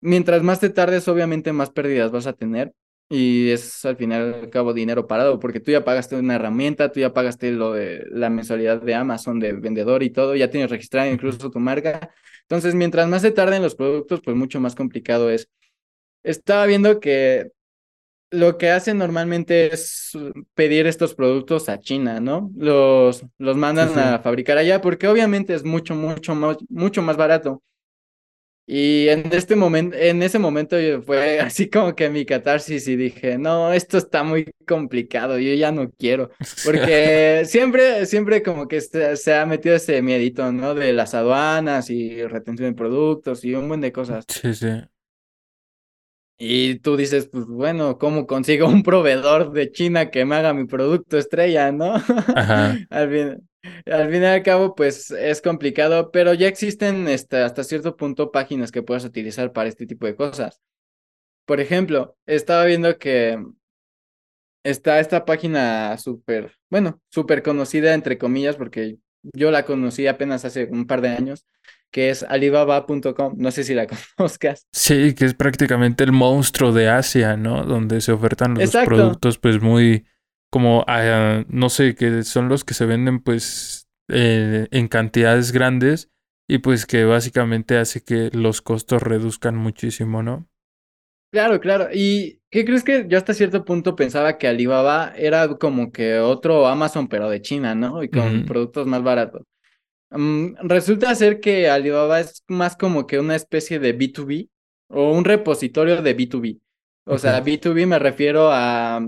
[0.00, 2.72] mientras más te tardes, obviamente más pérdidas vas a tener
[3.08, 7.00] y es al final al cabo dinero parado porque tú ya pagaste una herramienta, tú
[7.00, 11.08] ya pagaste lo de la mensualidad de Amazon de vendedor y todo, ya tienes registrada
[11.10, 12.10] incluso tu marca.
[12.42, 15.48] Entonces, mientras más se tarden los productos, pues mucho más complicado es.
[16.24, 17.50] Estaba viendo que
[18.30, 20.12] lo que hacen normalmente es
[20.54, 22.50] pedir estos productos a China, ¿no?
[22.56, 24.00] Los, los mandan Sí, sí.
[24.00, 27.62] a fabricar allá porque obviamente es mucho, mucho más, mucho más barato.
[28.66, 32.96] Y en este momento, en ese momento yo- fue así como que mi catarsis y
[32.96, 36.30] dije, no, esto está muy complicado, yo ya no quiero.
[36.62, 40.74] Porque siempre, siempre como que se, se ha metido ese miedito, ¿no?
[40.74, 44.26] De las aduanas y retención de productos y un buen de cosas.
[44.28, 44.68] Sí, sí.
[46.38, 50.64] Y tú dices, pues bueno, ¿cómo consigo un proveedor de China que me haga mi
[50.64, 51.94] producto estrella, no?
[52.34, 52.82] Ajá.
[52.90, 53.48] Al fin,
[53.86, 58.32] al fin y al cabo, pues es complicado, pero ya existen este, hasta cierto punto
[58.32, 60.60] páginas que puedes utilizar para este tipo de cosas.
[61.46, 63.38] Por ejemplo, estaba viendo que
[64.64, 68.98] está esta página súper, bueno, súper conocida entre comillas, porque
[69.34, 71.46] yo la conocí apenas hace un par de años,
[71.90, 73.34] que es alibaba.com.
[73.36, 74.66] No sé si la conozcas.
[74.72, 77.64] Sí, que es prácticamente el monstruo de Asia, ¿no?
[77.64, 78.88] Donde se ofertan los Exacto.
[78.88, 80.06] productos, pues muy,
[80.52, 86.10] como, ah, no sé, que son los que se venden, pues, eh, en cantidades grandes
[86.48, 90.48] y pues que básicamente hace que los costos reduzcan muchísimo, ¿no?
[91.32, 91.88] Claro, claro.
[91.92, 96.66] ¿Y qué crees que yo hasta cierto punto pensaba que Alibaba era como que otro
[96.66, 98.02] Amazon, pero de China, ¿no?
[98.02, 99.42] Y con productos más baratos.
[100.10, 104.50] Mm, resulta ser que Alibaba es más como que una especie de B2B
[104.88, 106.60] o un repositorio de B2B.
[107.06, 107.44] O sea, Ok.
[107.44, 109.00] B2B me refiero a,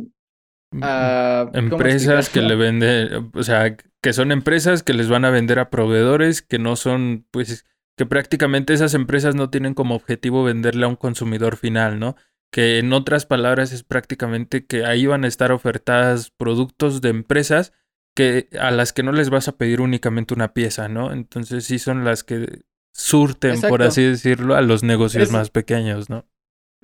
[0.82, 5.30] A ¿cómo Empresas que le venden, o sea, que son empresas que les van a
[5.30, 7.64] vender a proveedores que no son, pues,
[7.96, 12.16] que prácticamente esas empresas no tienen como objetivo venderle a un consumidor final, ¿no?
[12.50, 17.72] Que en otras palabras es prácticamente que ahí van a estar ofertadas productos de empresas
[18.16, 21.12] que a las que no les vas a pedir únicamente una pieza, ¿no?
[21.12, 26.10] Entonces sí son las que surten, por así decirlo, a los negocios Es- más pequeños,
[26.10, 26.26] ¿no?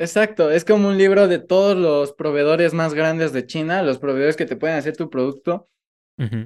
[0.01, 4.35] Exacto, es como un libro de todos los proveedores más grandes de China, los proveedores
[4.35, 5.69] que te pueden hacer tu producto.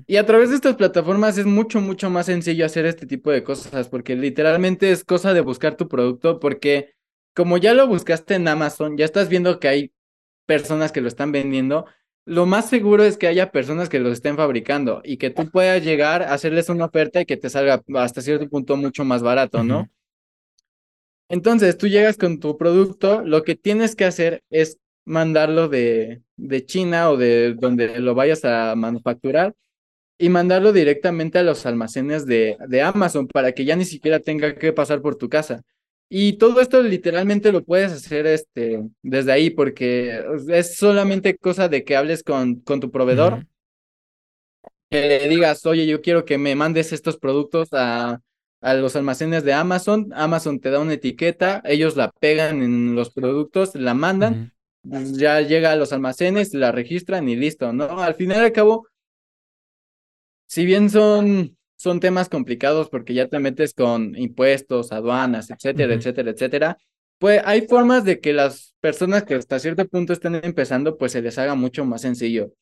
[0.07, 3.45] Y a través de estas plataformas es mucho, mucho más sencillo hacer este tipo de
[3.45, 6.95] cosas, porque literalmente es cosa de buscar tu producto, porque
[7.33, 9.93] como ya lo buscaste en Amazon, ya estás viendo que hay
[10.47, 11.87] personas que lo están vendiendo,
[12.25, 15.85] lo más seguro es que haya personas que lo estén fabricando y que tú puedas
[15.85, 19.63] llegar a hacerles una oferta y que te salga hasta cierto punto mucho más barato,
[19.63, 19.89] ¿no?
[21.29, 26.65] Entonces, tú llegas con tu producto, lo que tienes que hacer es mandarlo de, de
[26.67, 29.55] China o de donde lo vayas a manufacturar
[30.19, 34.55] y mandarlo directamente a los almacenes de, de Amazon para que ya ni siquiera tenga
[34.55, 35.63] que pasar por tu casa.
[36.09, 41.83] Y todo esto literalmente lo puedes hacer este, desde ahí porque es solamente cosa de
[41.83, 43.47] que hables con, con tu proveedor,
[44.91, 48.21] que le digas, oye, yo quiero que me mandes estos productos a,
[48.65, 50.11] a los almacenes de Amazon.
[50.15, 55.73] Amazon te da una etiqueta, ellos la pegan en los productos, la mandan, ya llega
[55.73, 58.01] a los almacenes, la registran y listo, ¿no?
[58.03, 58.89] Al final y al cabo,
[60.47, 66.31] si bien son, son temas complicados porque ya te metes con impuestos, aduanas, etcétera, etcétera,
[66.31, 66.79] etcétera,
[67.19, 71.21] pues hay formas de que las personas que hasta cierto punto están empezando, pues se
[71.21, 72.55] les haga mucho más sencillo.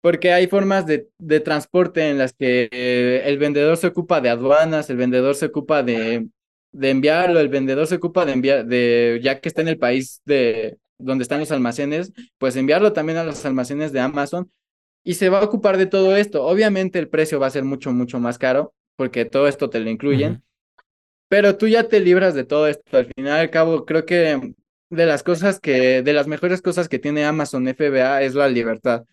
[0.00, 4.28] Porque hay formas de, de transporte en las que eh, el vendedor se ocupa de
[4.28, 6.28] aduanas, el vendedor se ocupa de,
[6.72, 10.20] de enviarlo, el vendedor se ocupa de enviar, de, ya que está en el país
[10.24, 14.50] de donde están los almacenes, pues enviarlo también a los almacenes de Amazon
[15.04, 16.44] y se va a ocupar de todo esto.
[16.44, 19.90] Obviamente el precio va a ser mucho, mucho más caro porque todo esto te lo
[19.90, 20.42] incluyen,
[21.28, 22.96] pero tú ya te libras de todo esto.
[22.96, 24.54] Al final y al cabo, creo que
[24.90, 29.04] de las cosas que, de las mejores cosas que tiene Amazon FBA es la libertad,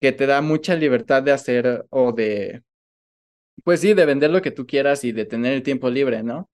[0.00, 2.62] que te da mucha libertad de hacer o de,
[3.64, 6.48] pues sí, de vender lo que tú quieras y de tener el tiempo libre, ¿no?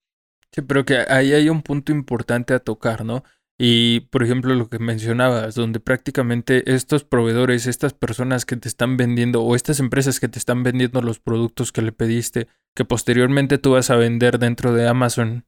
[0.53, 3.25] Sí, pero que ahí hay un punto importante a tocar, ¿no?
[3.59, 8.97] Y por ejemplo, lo que mencionabas, donde prácticamente estos proveedores, estas personas que te están
[8.97, 13.59] vendiendo o estas empresas que te están vendiendo los productos que le pediste, que posteriormente
[13.59, 15.45] tú vas a vender dentro de Amazon,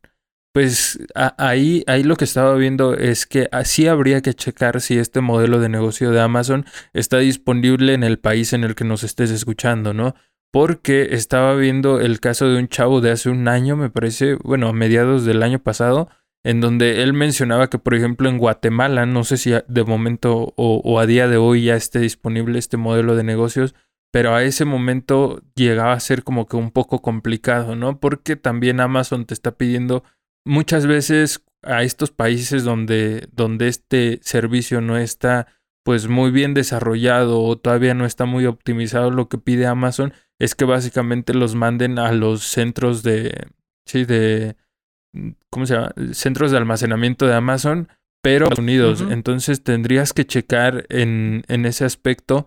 [0.57, 5.21] pues ahí, ahí lo que estaba viendo es que así habría que checar si este
[5.21, 6.65] modelo de negocio de Amazon
[6.95, 10.15] está disponible en el país en el que nos estés escuchando, ¿no?
[10.51, 14.69] Porque estaba viendo el caso de un chavo de hace un año, me parece, bueno,
[14.69, 16.09] a mediados del año pasado,
[16.43, 20.81] en donde él mencionaba que, por ejemplo, en Guatemala, no sé si de momento o,
[20.83, 23.75] o a día de hoy ya esté disponible este modelo de negocios,
[24.11, 28.01] pero a ese momento llegaba a ser como que un poco complicado, ¿no?
[28.01, 30.03] Porque también Amazon te está pidiendo
[30.47, 35.49] muchas veces a estos países donde, donde este servicio no está
[35.85, 40.55] pues muy bien desarrollado o todavía no está muy optimizado, lo que pide Amazon es
[40.55, 43.47] que básicamente los manden a los centros de,
[43.87, 44.57] sí, de,
[45.51, 45.93] ¿cómo se llama?
[46.13, 47.89] Centros de almacenamiento de Amazon,
[48.23, 49.05] pero Estados Unidos.
[49.09, 52.47] Entonces tendrías que checar en, en ese aspecto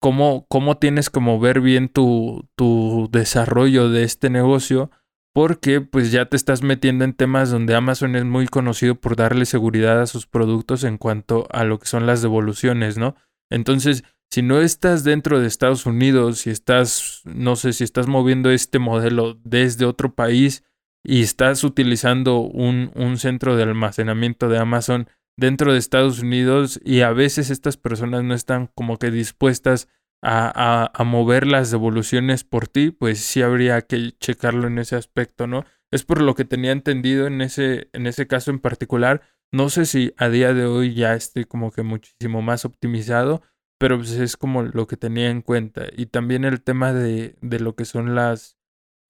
[0.00, 4.90] cómo, cómo tienes como ver bien tu, tu desarrollo de este negocio
[5.32, 9.46] porque pues ya te estás metiendo en temas donde Amazon es muy conocido por darle
[9.46, 13.16] seguridad a sus productos en cuanto a lo que son las devoluciones, ¿no?
[13.50, 18.50] Entonces, si no estás dentro de Estados Unidos, si estás, no sé, si estás moviendo
[18.50, 20.64] este modelo desde otro país
[21.04, 27.00] y estás utilizando un, un centro de almacenamiento de Amazon dentro de Estados Unidos y
[27.00, 29.88] a veces estas personas no están como que dispuestas
[30.22, 35.64] a, mover las devoluciones por ti, pues sí habría que checarlo en ese aspecto, ¿no?
[35.90, 39.22] Es por lo que tenía entendido en ese, en ese caso en particular.
[39.52, 43.42] No sé si a día de hoy ya esté como que muchísimo más optimizado,
[43.78, 45.86] pero pues es como lo que tenía en cuenta.
[45.94, 48.56] Y también el tema de, de lo que son las,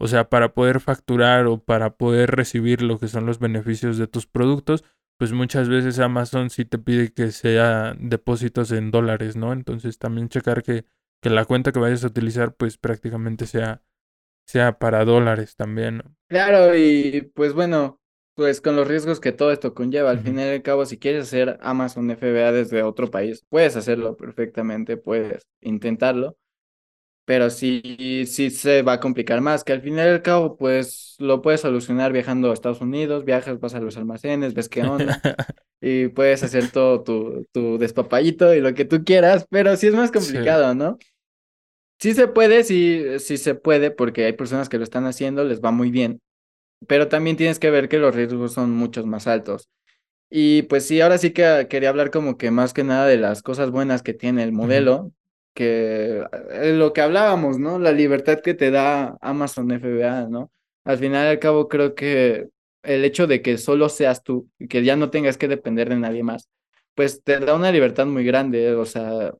[0.00, 4.08] o sea, para poder facturar o para poder recibir lo que son los beneficios de
[4.08, 4.82] tus productos,
[5.18, 9.52] pues muchas veces Amazon sí te pide que sea depósitos en dólares, ¿no?
[9.52, 10.84] Entonces también checar que
[11.22, 13.82] que la cuenta que vayas a utilizar pues prácticamente sea,
[14.46, 16.02] sea para dólares también.
[16.28, 18.00] Claro, y pues bueno,
[18.34, 21.24] pues con los riesgos que todo esto conlleva, al fin y al cabo, si quieres
[21.24, 26.36] hacer Amazon FBA desde otro país, puedes hacerlo perfectamente, puedes intentarlo,
[27.24, 31.16] pero sí, sí se va a complicar más, que al fin y al cabo, pues
[31.18, 35.20] lo puedes solucionar viajando a Estados Unidos, viajas, vas a los almacenes, ves qué onda,
[35.80, 39.94] y puedes hacer todo tu, tu despapallito y lo que tú quieras, pero sí es
[39.94, 40.98] más complicado, ¿no?
[42.02, 45.60] Sí se puede, sí, sí se puede, porque hay personas que lo están haciendo, les
[45.60, 46.20] va muy bien,
[46.88, 49.68] pero también tienes que ver que los riesgos son muchos más altos.
[50.30, 53.42] Y pues sí, ahora sí que quería hablar como que más que nada de las
[53.42, 55.12] cosas buenas que tiene el modelo,
[55.54, 57.78] que eh, lo que hablábamos, ¿no?
[57.78, 60.50] La libertad que te da Amazon FBA, ¿no?
[60.84, 62.48] Al final y al cabo creo que
[62.82, 65.96] el hecho de que solo seas tú y que ya no tengas que depender de
[65.98, 66.48] nadie más,
[66.96, 69.32] pues te da una libertad muy grande, o sea,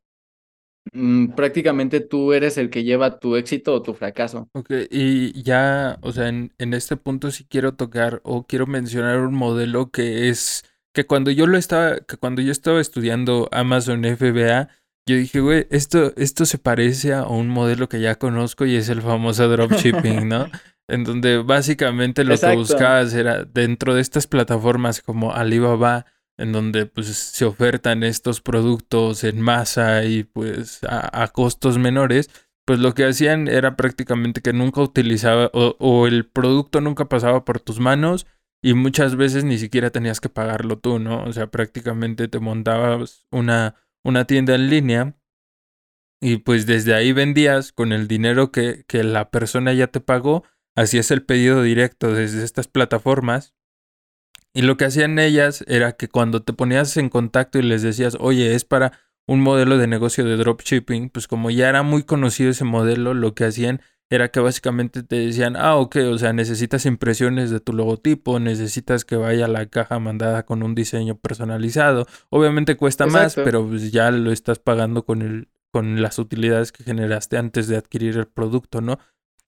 [0.92, 4.48] Mm, prácticamente tú eres el que lleva tu éxito o tu fracaso.
[4.52, 9.20] Ok, y ya, o sea, en, en este punto sí quiero tocar o quiero mencionar
[9.20, 14.04] un modelo que es que cuando yo lo estaba, que cuando yo estaba estudiando Amazon
[14.04, 14.68] FBA,
[15.08, 18.88] yo dije, güey, esto, esto se parece a un modelo que ya conozco y es
[18.88, 20.48] el famoso dropshipping, ¿no?
[20.88, 26.06] en donde básicamente lo que buscabas era dentro de estas plataformas como Alibaba,
[26.42, 32.30] en donde pues se ofertan estos productos en masa y pues a, costos menores,
[32.66, 37.60] pues lo que hacían era prácticamente que nunca utilizaba o, el producto nunca pasaba por
[37.60, 38.26] tus manos
[38.60, 41.22] y muchas veces ni siquiera tenías que pagarlo tú, ¿no?
[41.24, 45.16] O sea, prácticamente te montabas una, una tienda en línea
[46.20, 50.42] y pues desde ahí vendías con el dinero que, que la persona ya te pagó,
[50.76, 53.54] hacías el pedido directo desde estas plataformas
[54.54, 58.16] y lo que hacían ellas era que cuando te ponías en contacto y les decías,
[58.20, 58.92] oye, es para
[59.26, 63.34] un modelo de negocio de dropshipping, pues como ya era muy conocido ese modelo, lo
[63.34, 67.72] que hacían era que básicamente te decían, ah, ok, o sea, necesitas impresiones de tu
[67.72, 72.06] logotipo, necesitas que vaya la caja mandada con un diseño personalizado.
[72.28, 76.84] Obviamente cuesta más, pero pues ya lo estás pagando con, el, con las utilidades que
[76.84, 78.98] generaste antes de adquirir el producto, ¿no?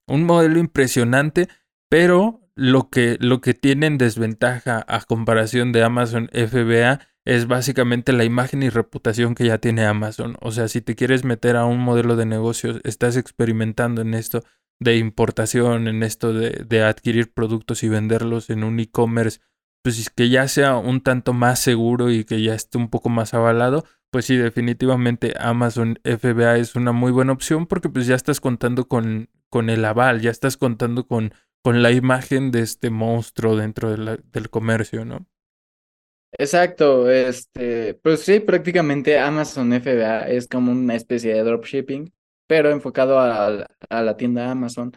[0.07, 1.47] Un modelo impresionante,
[1.87, 8.63] pero lo que, lo que desventaja a comparación de Amazon FBA es básicamente la imagen
[8.63, 10.37] y reputación que ya tiene Amazon.
[10.41, 14.43] O sea, si te quieres meter a un modelo de negocios, estás experimentando en esto
[14.79, 19.39] de importación, en esto de, de adquirir productos y venderlos en un e-commerce,
[19.83, 23.33] pues que ya sea un tanto más seguro y que ya esté un poco más
[23.33, 28.39] avalado, pues sí, definitivamente Amazon FBA es una muy buena opción porque pues ya estás
[28.39, 31.33] contando con, con el aval, ya estás contando con
[31.65, 35.25] con la imagen de este monstruo dentro del comercio, ¿no?
[36.37, 42.13] Exacto, este, pues sí, prácticamente Amazon FBA es como una especie de dropshipping,
[42.45, 44.91] pero enfocado a, a la tienda Amazon.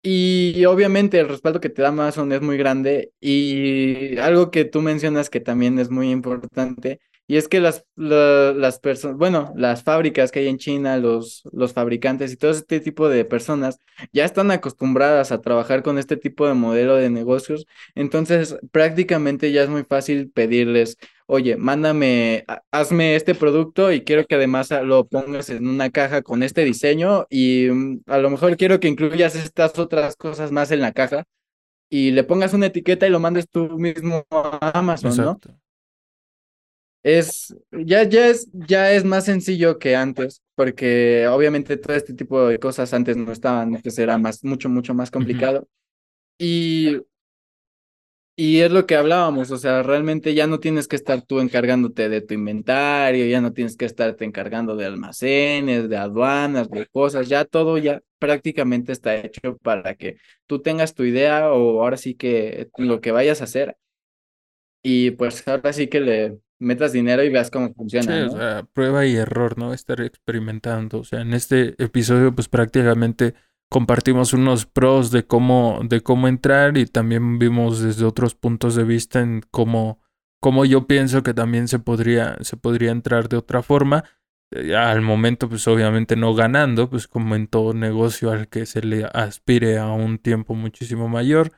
[0.00, 4.80] Y obviamente el respaldo que te da Amazon es muy grande y algo que tú
[4.80, 10.32] mencionas que también es muy importante y es que las, las personas, bueno, las fábricas
[10.32, 13.78] que hay en China, los, los fabricantes y todo este tipo de personas
[14.12, 17.66] ya están acostumbradas a trabajar con este tipo de modelo de negocios.
[17.94, 24.34] Entonces, prácticamente ya es muy fácil pedirles, oye, mándame, hazme este producto y quiero que
[24.34, 28.80] además lo pongas en una caja con este diseño y mm, a lo mejor quiero
[28.80, 31.22] que incluyas estas otras cosas más en la caja
[31.88, 35.38] y le pongas una etiqueta y lo mandes tú mismo a Amazon, ¿no?
[37.02, 42.46] Es ya, ya es ya es más sencillo que antes, porque obviamente todo este tipo
[42.48, 45.68] de cosas antes no estaban, antes era más, mucho, mucho más complicado.
[46.38, 46.98] Y
[48.36, 52.08] Y es lo que hablábamos, o sea, realmente ya no tienes que estar tú encargándote
[52.08, 57.28] de tu inventario, ya no tienes que estarte encargando de almacenes, de aduanas, de cosas,
[57.28, 62.14] ya todo ya prácticamente está hecho para que tú tengas tu idea o ahora sí
[62.14, 63.76] que lo que vayas a hacer
[64.82, 68.12] y pues ahora sí que le metas dinero y veas cómo funciona.
[68.12, 68.32] Sí, ¿no?
[68.32, 69.72] o sea, prueba y error, ¿no?
[69.74, 71.00] Estar experimentando.
[71.00, 73.34] O sea, en este episodio, pues prácticamente
[73.70, 78.84] compartimos unos pros de cómo, de cómo entrar y también vimos desde otros puntos de
[78.84, 80.00] vista en cómo,
[80.40, 84.04] cómo yo pienso que también se podría, se podría entrar de otra forma.
[84.50, 88.82] Eh, al momento, pues obviamente no ganando, pues como en todo negocio al que se
[88.82, 91.52] le aspire a un tiempo muchísimo mayor.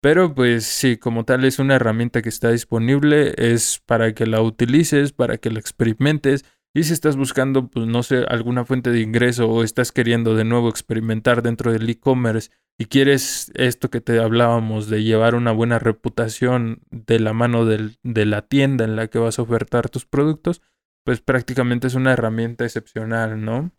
[0.00, 4.40] Pero pues sí, como tal es una herramienta que está disponible, es para que la
[4.40, 6.44] utilices, para que la experimentes
[6.74, 10.44] y si estás buscando, pues no sé, alguna fuente de ingreso o estás queriendo de
[10.44, 15.80] nuevo experimentar dentro del e-commerce y quieres esto que te hablábamos de llevar una buena
[15.80, 20.06] reputación de la mano del, de la tienda en la que vas a ofertar tus
[20.06, 20.62] productos,
[21.04, 23.72] pues prácticamente es una herramienta excepcional, ¿no?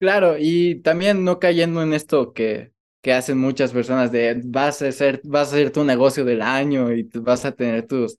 [0.00, 2.72] Claro, y también no cayendo en esto que,
[3.06, 6.92] que hacen muchas personas de vas a hacer, vas a hacer tu negocio del año
[6.92, 8.18] y vas a tener tus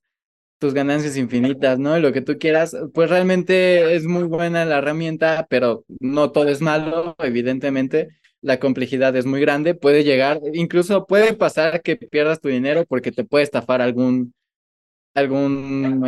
[0.60, 2.00] tus ganancias infinitas, ¿no?
[2.00, 6.62] Lo que tú quieras, pues realmente es muy buena la herramienta, pero no todo es
[6.62, 8.18] malo, evidentemente.
[8.40, 13.12] La complejidad es muy grande, puede llegar, incluso puede pasar que pierdas tu dinero porque
[13.12, 14.34] te puede estafar algún,
[15.14, 16.02] algún...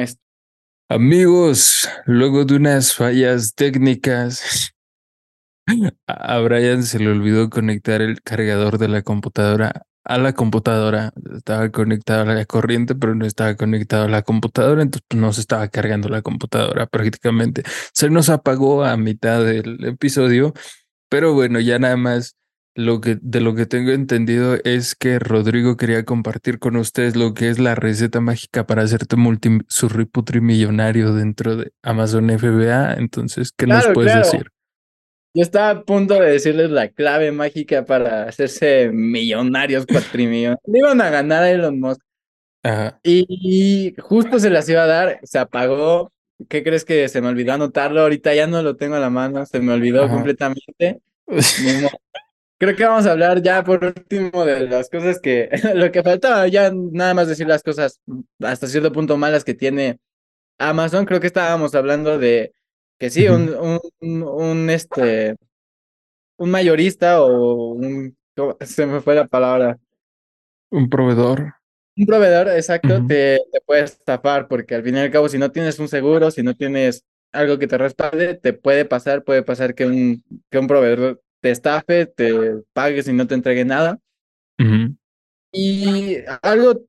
[0.87, 4.73] Amigos, luego de unas fallas técnicas,
[6.07, 11.13] a Brian se le olvidó conectar el cargador de la computadora a la computadora.
[11.35, 15.31] Estaba conectado a la corriente, pero no estaba conectado a la computadora, entonces pues, no
[15.33, 17.63] se estaba cargando la computadora prácticamente.
[17.93, 20.53] Se nos apagó a mitad del episodio,
[21.09, 22.35] pero bueno, ya nada más
[22.75, 27.33] lo que de lo que tengo entendido es que Rodrigo quería compartir con ustedes lo
[27.33, 29.49] que es la receta mágica para hacerte multi
[30.41, 32.93] millonario dentro de Amazon FBA.
[32.93, 34.51] Entonces, ¿qué nos puedes decir?
[35.33, 40.59] Yo estaba a punto de decirles la clave mágica para hacerse millonarios, cuatrimillonarios.
[40.65, 42.01] Le iban a ganar a Elon Musk.
[43.03, 46.11] Y, justo se las iba a dar, se apagó.
[46.47, 48.01] ¿Qué crees que se me olvidó anotarlo?
[48.01, 51.01] Ahorita ya no lo tengo a la mano, se me olvidó completamente.
[52.57, 56.47] Creo que vamos a hablar ya por último de las cosas que, lo que faltaba,
[56.47, 58.01] ya nada más decir las cosas
[58.41, 59.99] hasta cierto punto malas que tiene
[60.57, 61.05] Amazon.
[61.05, 62.53] Creo que estábamos hablando de
[62.99, 65.35] que sí, un, un, un, este,
[66.37, 68.15] un mayorista o un,
[68.61, 69.79] se me fue la palabra.
[70.69, 71.55] Un proveedor.
[71.97, 75.51] Un proveedor, exacto, te, te puede estafar porque al fin y al cabo, si no
[75.51, 79.75] tienes un seguro, si no tienes algo que te respalde, te puede pasar, puede pasar
[79.75, 83.99] que un, que un proveedor te estafe, te pagues y no te entregue nada.
[85.51, 86.85] Y algo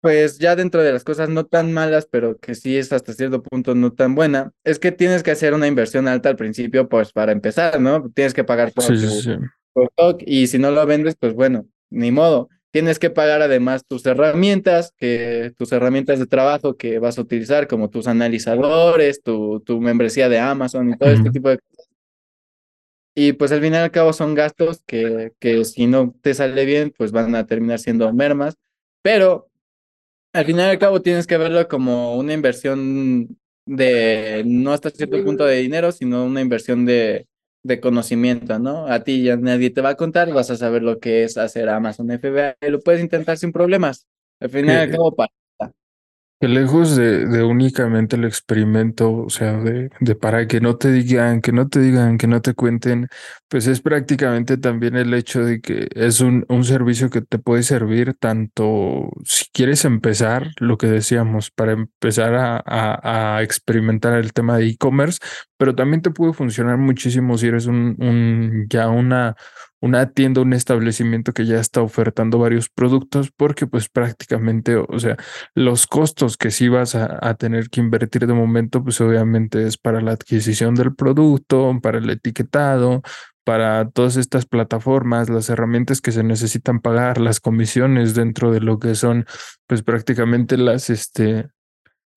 [0.00, 3.42] pues ya dentro de las cosas no tan malas, pero que sí es hasta cierto
[3.42, 7.12] punto no tan buena, es que tienes que hacer una inversión alta al principio, pues
[7.12, 8.10] para empezar, ¿no?
[8.10, 12.48] Tienes que pagar por, stock y si no lo vendes, pues bueno, ni modo.
[12.72, 17.66] Tienes que pagar además tus herramientas, que tus herramientas de trabajo que vas a utilizar,
[17.66, 21.88] como tus analizadores, tu, tu membresía de Amazon y todo este tipo de cosas.
[23.16, 26.64] Y pues al fin y al cabo son gastos que, que si no te sale
[26.64, 28.54] bien, pues van a terminar siendo mermas.
[29.02, 29.49] Pero
[30.32, 35.22] al final y al cabo tienes que verlo como una inversión de, no hasta cierto
[35.24, 37.26] punto de dinero, sino una inversión de,
[37.62, 38.86] de conocimiento, ¿no?
[38.86, 41.68] A ti ya nadie te va a contar, vas a saber lo que es hacer
[41.68, 44.06] Amazon FBA y lo puedes intentar sin problemas.
[44.40, 45.32] Al final y al cabo, para
[46.40, 50.90] que lejos de, de, únicamente el experimento, o sea, de, de, para que no te
[50.90, 53.08] digan, que no te digan, que no te cuenten,
[53.48, 57.62] pues es prácticamente también el hecho de que es un, un servicio que te puede
[57.62, 64.32] servir tanto si quieres empezar, lo que decíamos, para empezar a, a, a experimentar el
[64.32, 65.18] tema de e-commerce,
[65.58, 69.36] pero también te puede funcionar muchísimo si eres un, un ya una
[69.80, 75.16] una tienda, un establecimiento que ya está ofertando varios productos, porque pues prácticamente, o sea,
[75.54, 80.00] los costos que sí vas a, tener que invertir de momento, pues obviamente es para
[80.00, 83.02] la adquisición del producto, para el etiquetado,
[83.44, 88.78] para todas estas plataformas, las herramientas que se necesitan pagar, las comisiones dentro de lo
[88.78, 89.24] que son,
[89.66, 91.48] pues prácticamente las, este,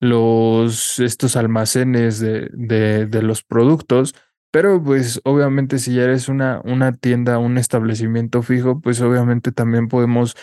[0.00, 4.14] los, estos almacenes de, de, de los productos
[4.54, 9.88] pero pues obviamente si ya eres una, una tienda, un establecimiento fijo, pues obviamente también
[9.88, 10.36] podemos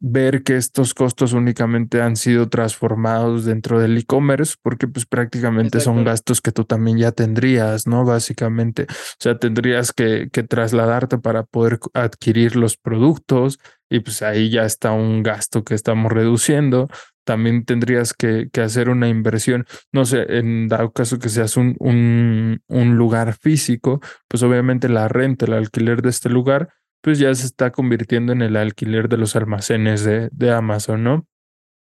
[0.00, 6.02] ver que estos costos únicamente han sido transformados dentro del e-commerce, porque pues prácticamente son
[6.02, 8.04] gastos que tú también ya tendrías, ¿no?
[8.04, 14.50] Básicamente, o sea, tendrías que, que trasladarte para poder adquirir los productos y pues ahí
[14.50, 16.88] ya está un gasto que estamos reduciendo.
[17.24, 21.76] También tendrías que, que hacer una inversión, no sé, en dado caso que seas un,
[21.78, 26.70] un, un lugar físico, pues obviamente la renta, el alquiler de este lugar,
[27.02, 31.26] pues ya se está convirtiendo en el alquiler de los almacenes de, de Amazon, ¿no?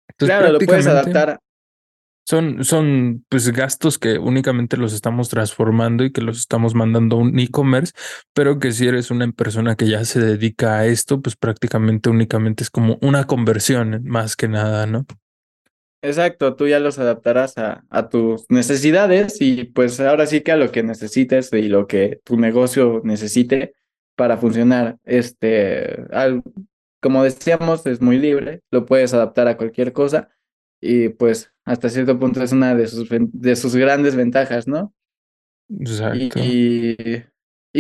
[0.08, 1.40] Entonces, claro, lo puedes adaptar.
[2.26, 7.20] Son, son pues gastos que únicamente los estamos transformando y que los estamos mandando a
[7.20, 7.94] un e-commerce,
[8.34, 12.64] pero que si eres una persona que ya se dedica a esto, pues prácticamente únicamente
[12.64, 15.06] es como una conversión más que nada, ¿no?
[16.00, 20.56] Exacto, tú ya los adaptarás a, a tus necesidades y pues ahora sí que a
[20.56, 23.74] lo que necesites y lo que tu negocio necesite
[24.14, 24.98] para funcionar.
[25.04, 26.42] Este, al-
[27.00, 30.28] como decíamos, es muy libre, lo puedes adaptar a cualquier cosa
[30.80, 34.94] y pues hasta cierto punto es una de sus, de sus grandes ventajas, ¿no?
[35.68, 36.38] Exacto.
[36.38, 37.24] y, y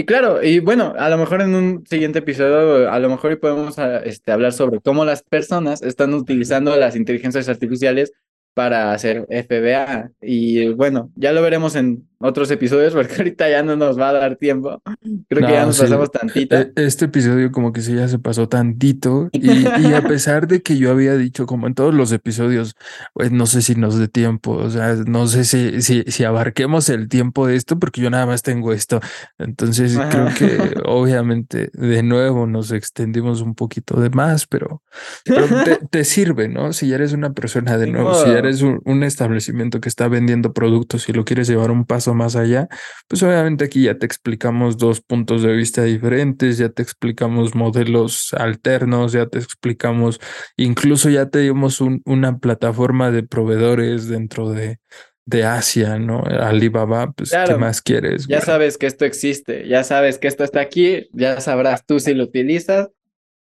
[0.04, 3.98] claro, y bueno, a lo mejor en un siguiente episodio, a lo mejor podemos ah,
[4.04, 8.12] este, hablar sobre cómo las personas están utilizando las inteligencias artificiales
[8.58, 10.10] para hacer FBA.
[10.20, 14.12] Y bueno, ya lo veremos en otros episodios porque ahorita ya no nos va a
[14.14, 14.82] dar tiempo.
[15.28, 16.56] Creo que ya No, nos sí, pasamos tantito.
[16.56, 20.60] e- Este episodio como que sí ya se pasó tantito y, y a pesar de
[20.60, 22.74] que yo había dicho como en todos los episodios,
[23.14, 26.88] pues no sé si nos dé tiempo, o sea, no sé si, si, si abarquemos
[26.88, 28.98] el tiempo de esto porque yo nada más tengo esto.
[29.38, 30.34] Entonces creo Ajá.
[30.34, 34.82] que obviamente de nuevo nos extendimos un poquito de más, pero,
[35.24, 36.72] pero te, te sirve, ¿no?
[36.72, 38.38] Si ya eres una persona de nuevo, si ya modo.
[38.48, 42.36] Eres un, un establecimiento que está vendiendo productos y lo quieres llevar un paso más
[42.36, 42.68] allá,
[43.08, 48.34] pues obviamente aquí ya te explicamos dos puntos de vista diferentes, ya te explicamos modelos
[48.34, 50.20] alternos, ya te explicamos,
[50.56, 54.78] incluso ya te dimos un- una plataforma de proveedores dentro de,
[55.26, 56.22] de Asia, ¿no?
[56.24, 58.26] Alibaba, pues, ¿qué más quieres?
[58.26, 58.46] Ya güey?
[58.46, 62.24] sabes que esto existe, ya sabes que esto está aquí, ya sabrás tú si lo
[62.24, 62.90] utilizas.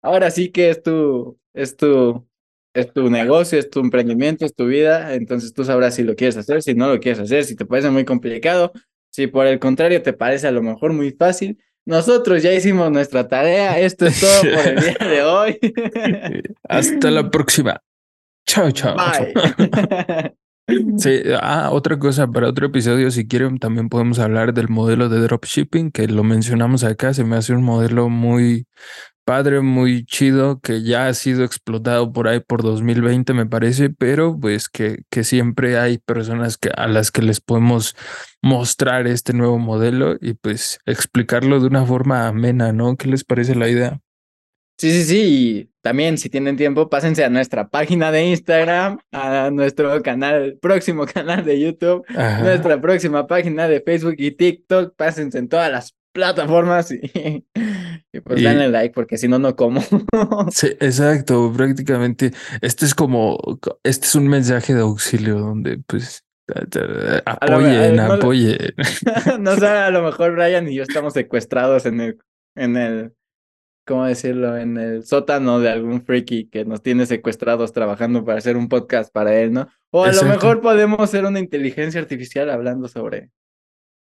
[0.01, 2.27] Ahora sí que es tu, es tu,
[2.76, 6.36] es tu negocio, es tu emprendimiento, es tu vida, entonces tú sabrás si lo quieres
[6.36, 8.73] hacer, si no lo quieres hacer, si te parece muy complicado,
[9.09, 11.57] si por el contrario te parece a lo mejor muy fácil.
[11.86, 15.59] Nosotros ya hicimos nuestra tarea, esto es todo por el día de hoy.
[16.67, 17.82] Hasta la próxima.
[18.45, 18.95] Chao, chao.
[18.95, 20.36] Bye.
[20.97, 25.19] Sí, ah, otra cosa para otro episodio, si quieren, también podemos hablar del modelo de
[25.19, 28.65] dropshipping, que lo mencionamos acá, se me hace un modelo muy
[29.26, 34.39] padre, muy chido, que ya ha sido explotado por ahí por 2020, me parece, pero
[34.39, 37.95] pues que, que siempre hay personas que, a las que les podemos
[38.41, 42.95] mostrar este nuevo modelo y pues explicarlo de una forma amena, ¿no?
[42.95, 43.99] ¿Qué les parece la idea?
[44.78, 49.49] Sí, sí, sí, y también si tienen tiempo, pásense a nuestra página de Instagram, a
[49.49, 52.41] nuestro canal, próximo canal de YouTube, Ajá.
[52.43, 56.99] nuestra próxima página de Facebook y TikTok, pásense en todas las plataformas y,
[58.13, 59.81] y pues Y- denle like porque si no, no como.
[60.51, 62.31] Sí, exacto, prácticamente.
[62.61, 63.37] Este es como,
[63.83, 68.57] este es un mensaje de auxilio donde pues lo- apoyen, no- apoyen.
[69.39, 72.17] No sé, a lo mejor Brian y yo estamos secuestrados en el,
[72.55, 73.13] en el,
[73.87, 74.57] ¿cómo decirlo?
[74.57, 79.11] En el sótano de algún freaky que nos tiene secuestrados trabajando para hacer un podcast
[79.13, 79.67] para él, ¿no?
[79.91, 83.29] O a lo mejor podemos ser una inteligencia artificial hablando sobre,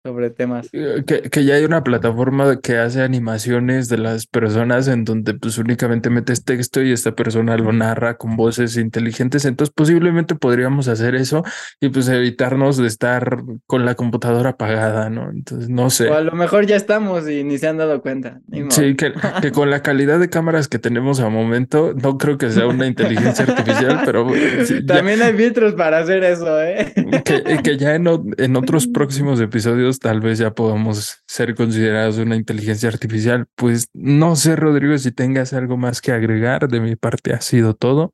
[0.06, 0.68] sobre temas.
[0.72, 5.34] Eh, Que, que ya hay una plataforma que hace animaciones de las personas en donde
[5.34, 9.44] pues únicamente metes texto y esta persona lo narra con voces inteligentes.
[9.44, 11.42] Entonces posiblemente podríamos hacer eso
[11.80, 15.28] y pues evitarnos de estar con la computadora apagada, ¿no?
[15.30, 16.08] Entonces no sé.
[16.08, 18.40] O a lo mejor ya estamos y ni se han dado cuenta.
[18.70, 22.50] Sí, que, que con la calidad de cámaras que tenemos a momento, no creo que
[22.50, 24.28] sea una inteligencia artificial, pero
[24.64, 26.92] sí, ya- También hay filtros para hacer eso, ¿eh?
[27.24, 28.06] que, que ya en,
[28.38, 33.46] en otros próximos episodios tal vez ya podamos ser considerados una inteligencia artificial.
[33.54, 36.68] Pues no sé, Rodrigo, si tengas algo más que agregar.
[36.68, 38.12] De mi parte ha sido todo.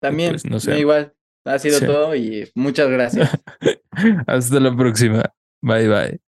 [0.00, 0.78] También, Pues, no me sé.
[0.78, 1.14] igual.
[1.44, 1.86] Ha sido Sí.
[1.86, 3.30] todo y muchas gracias.
[4.26, 5.22] Hasta la próxima.
[5.60, 6.31] Bye bye.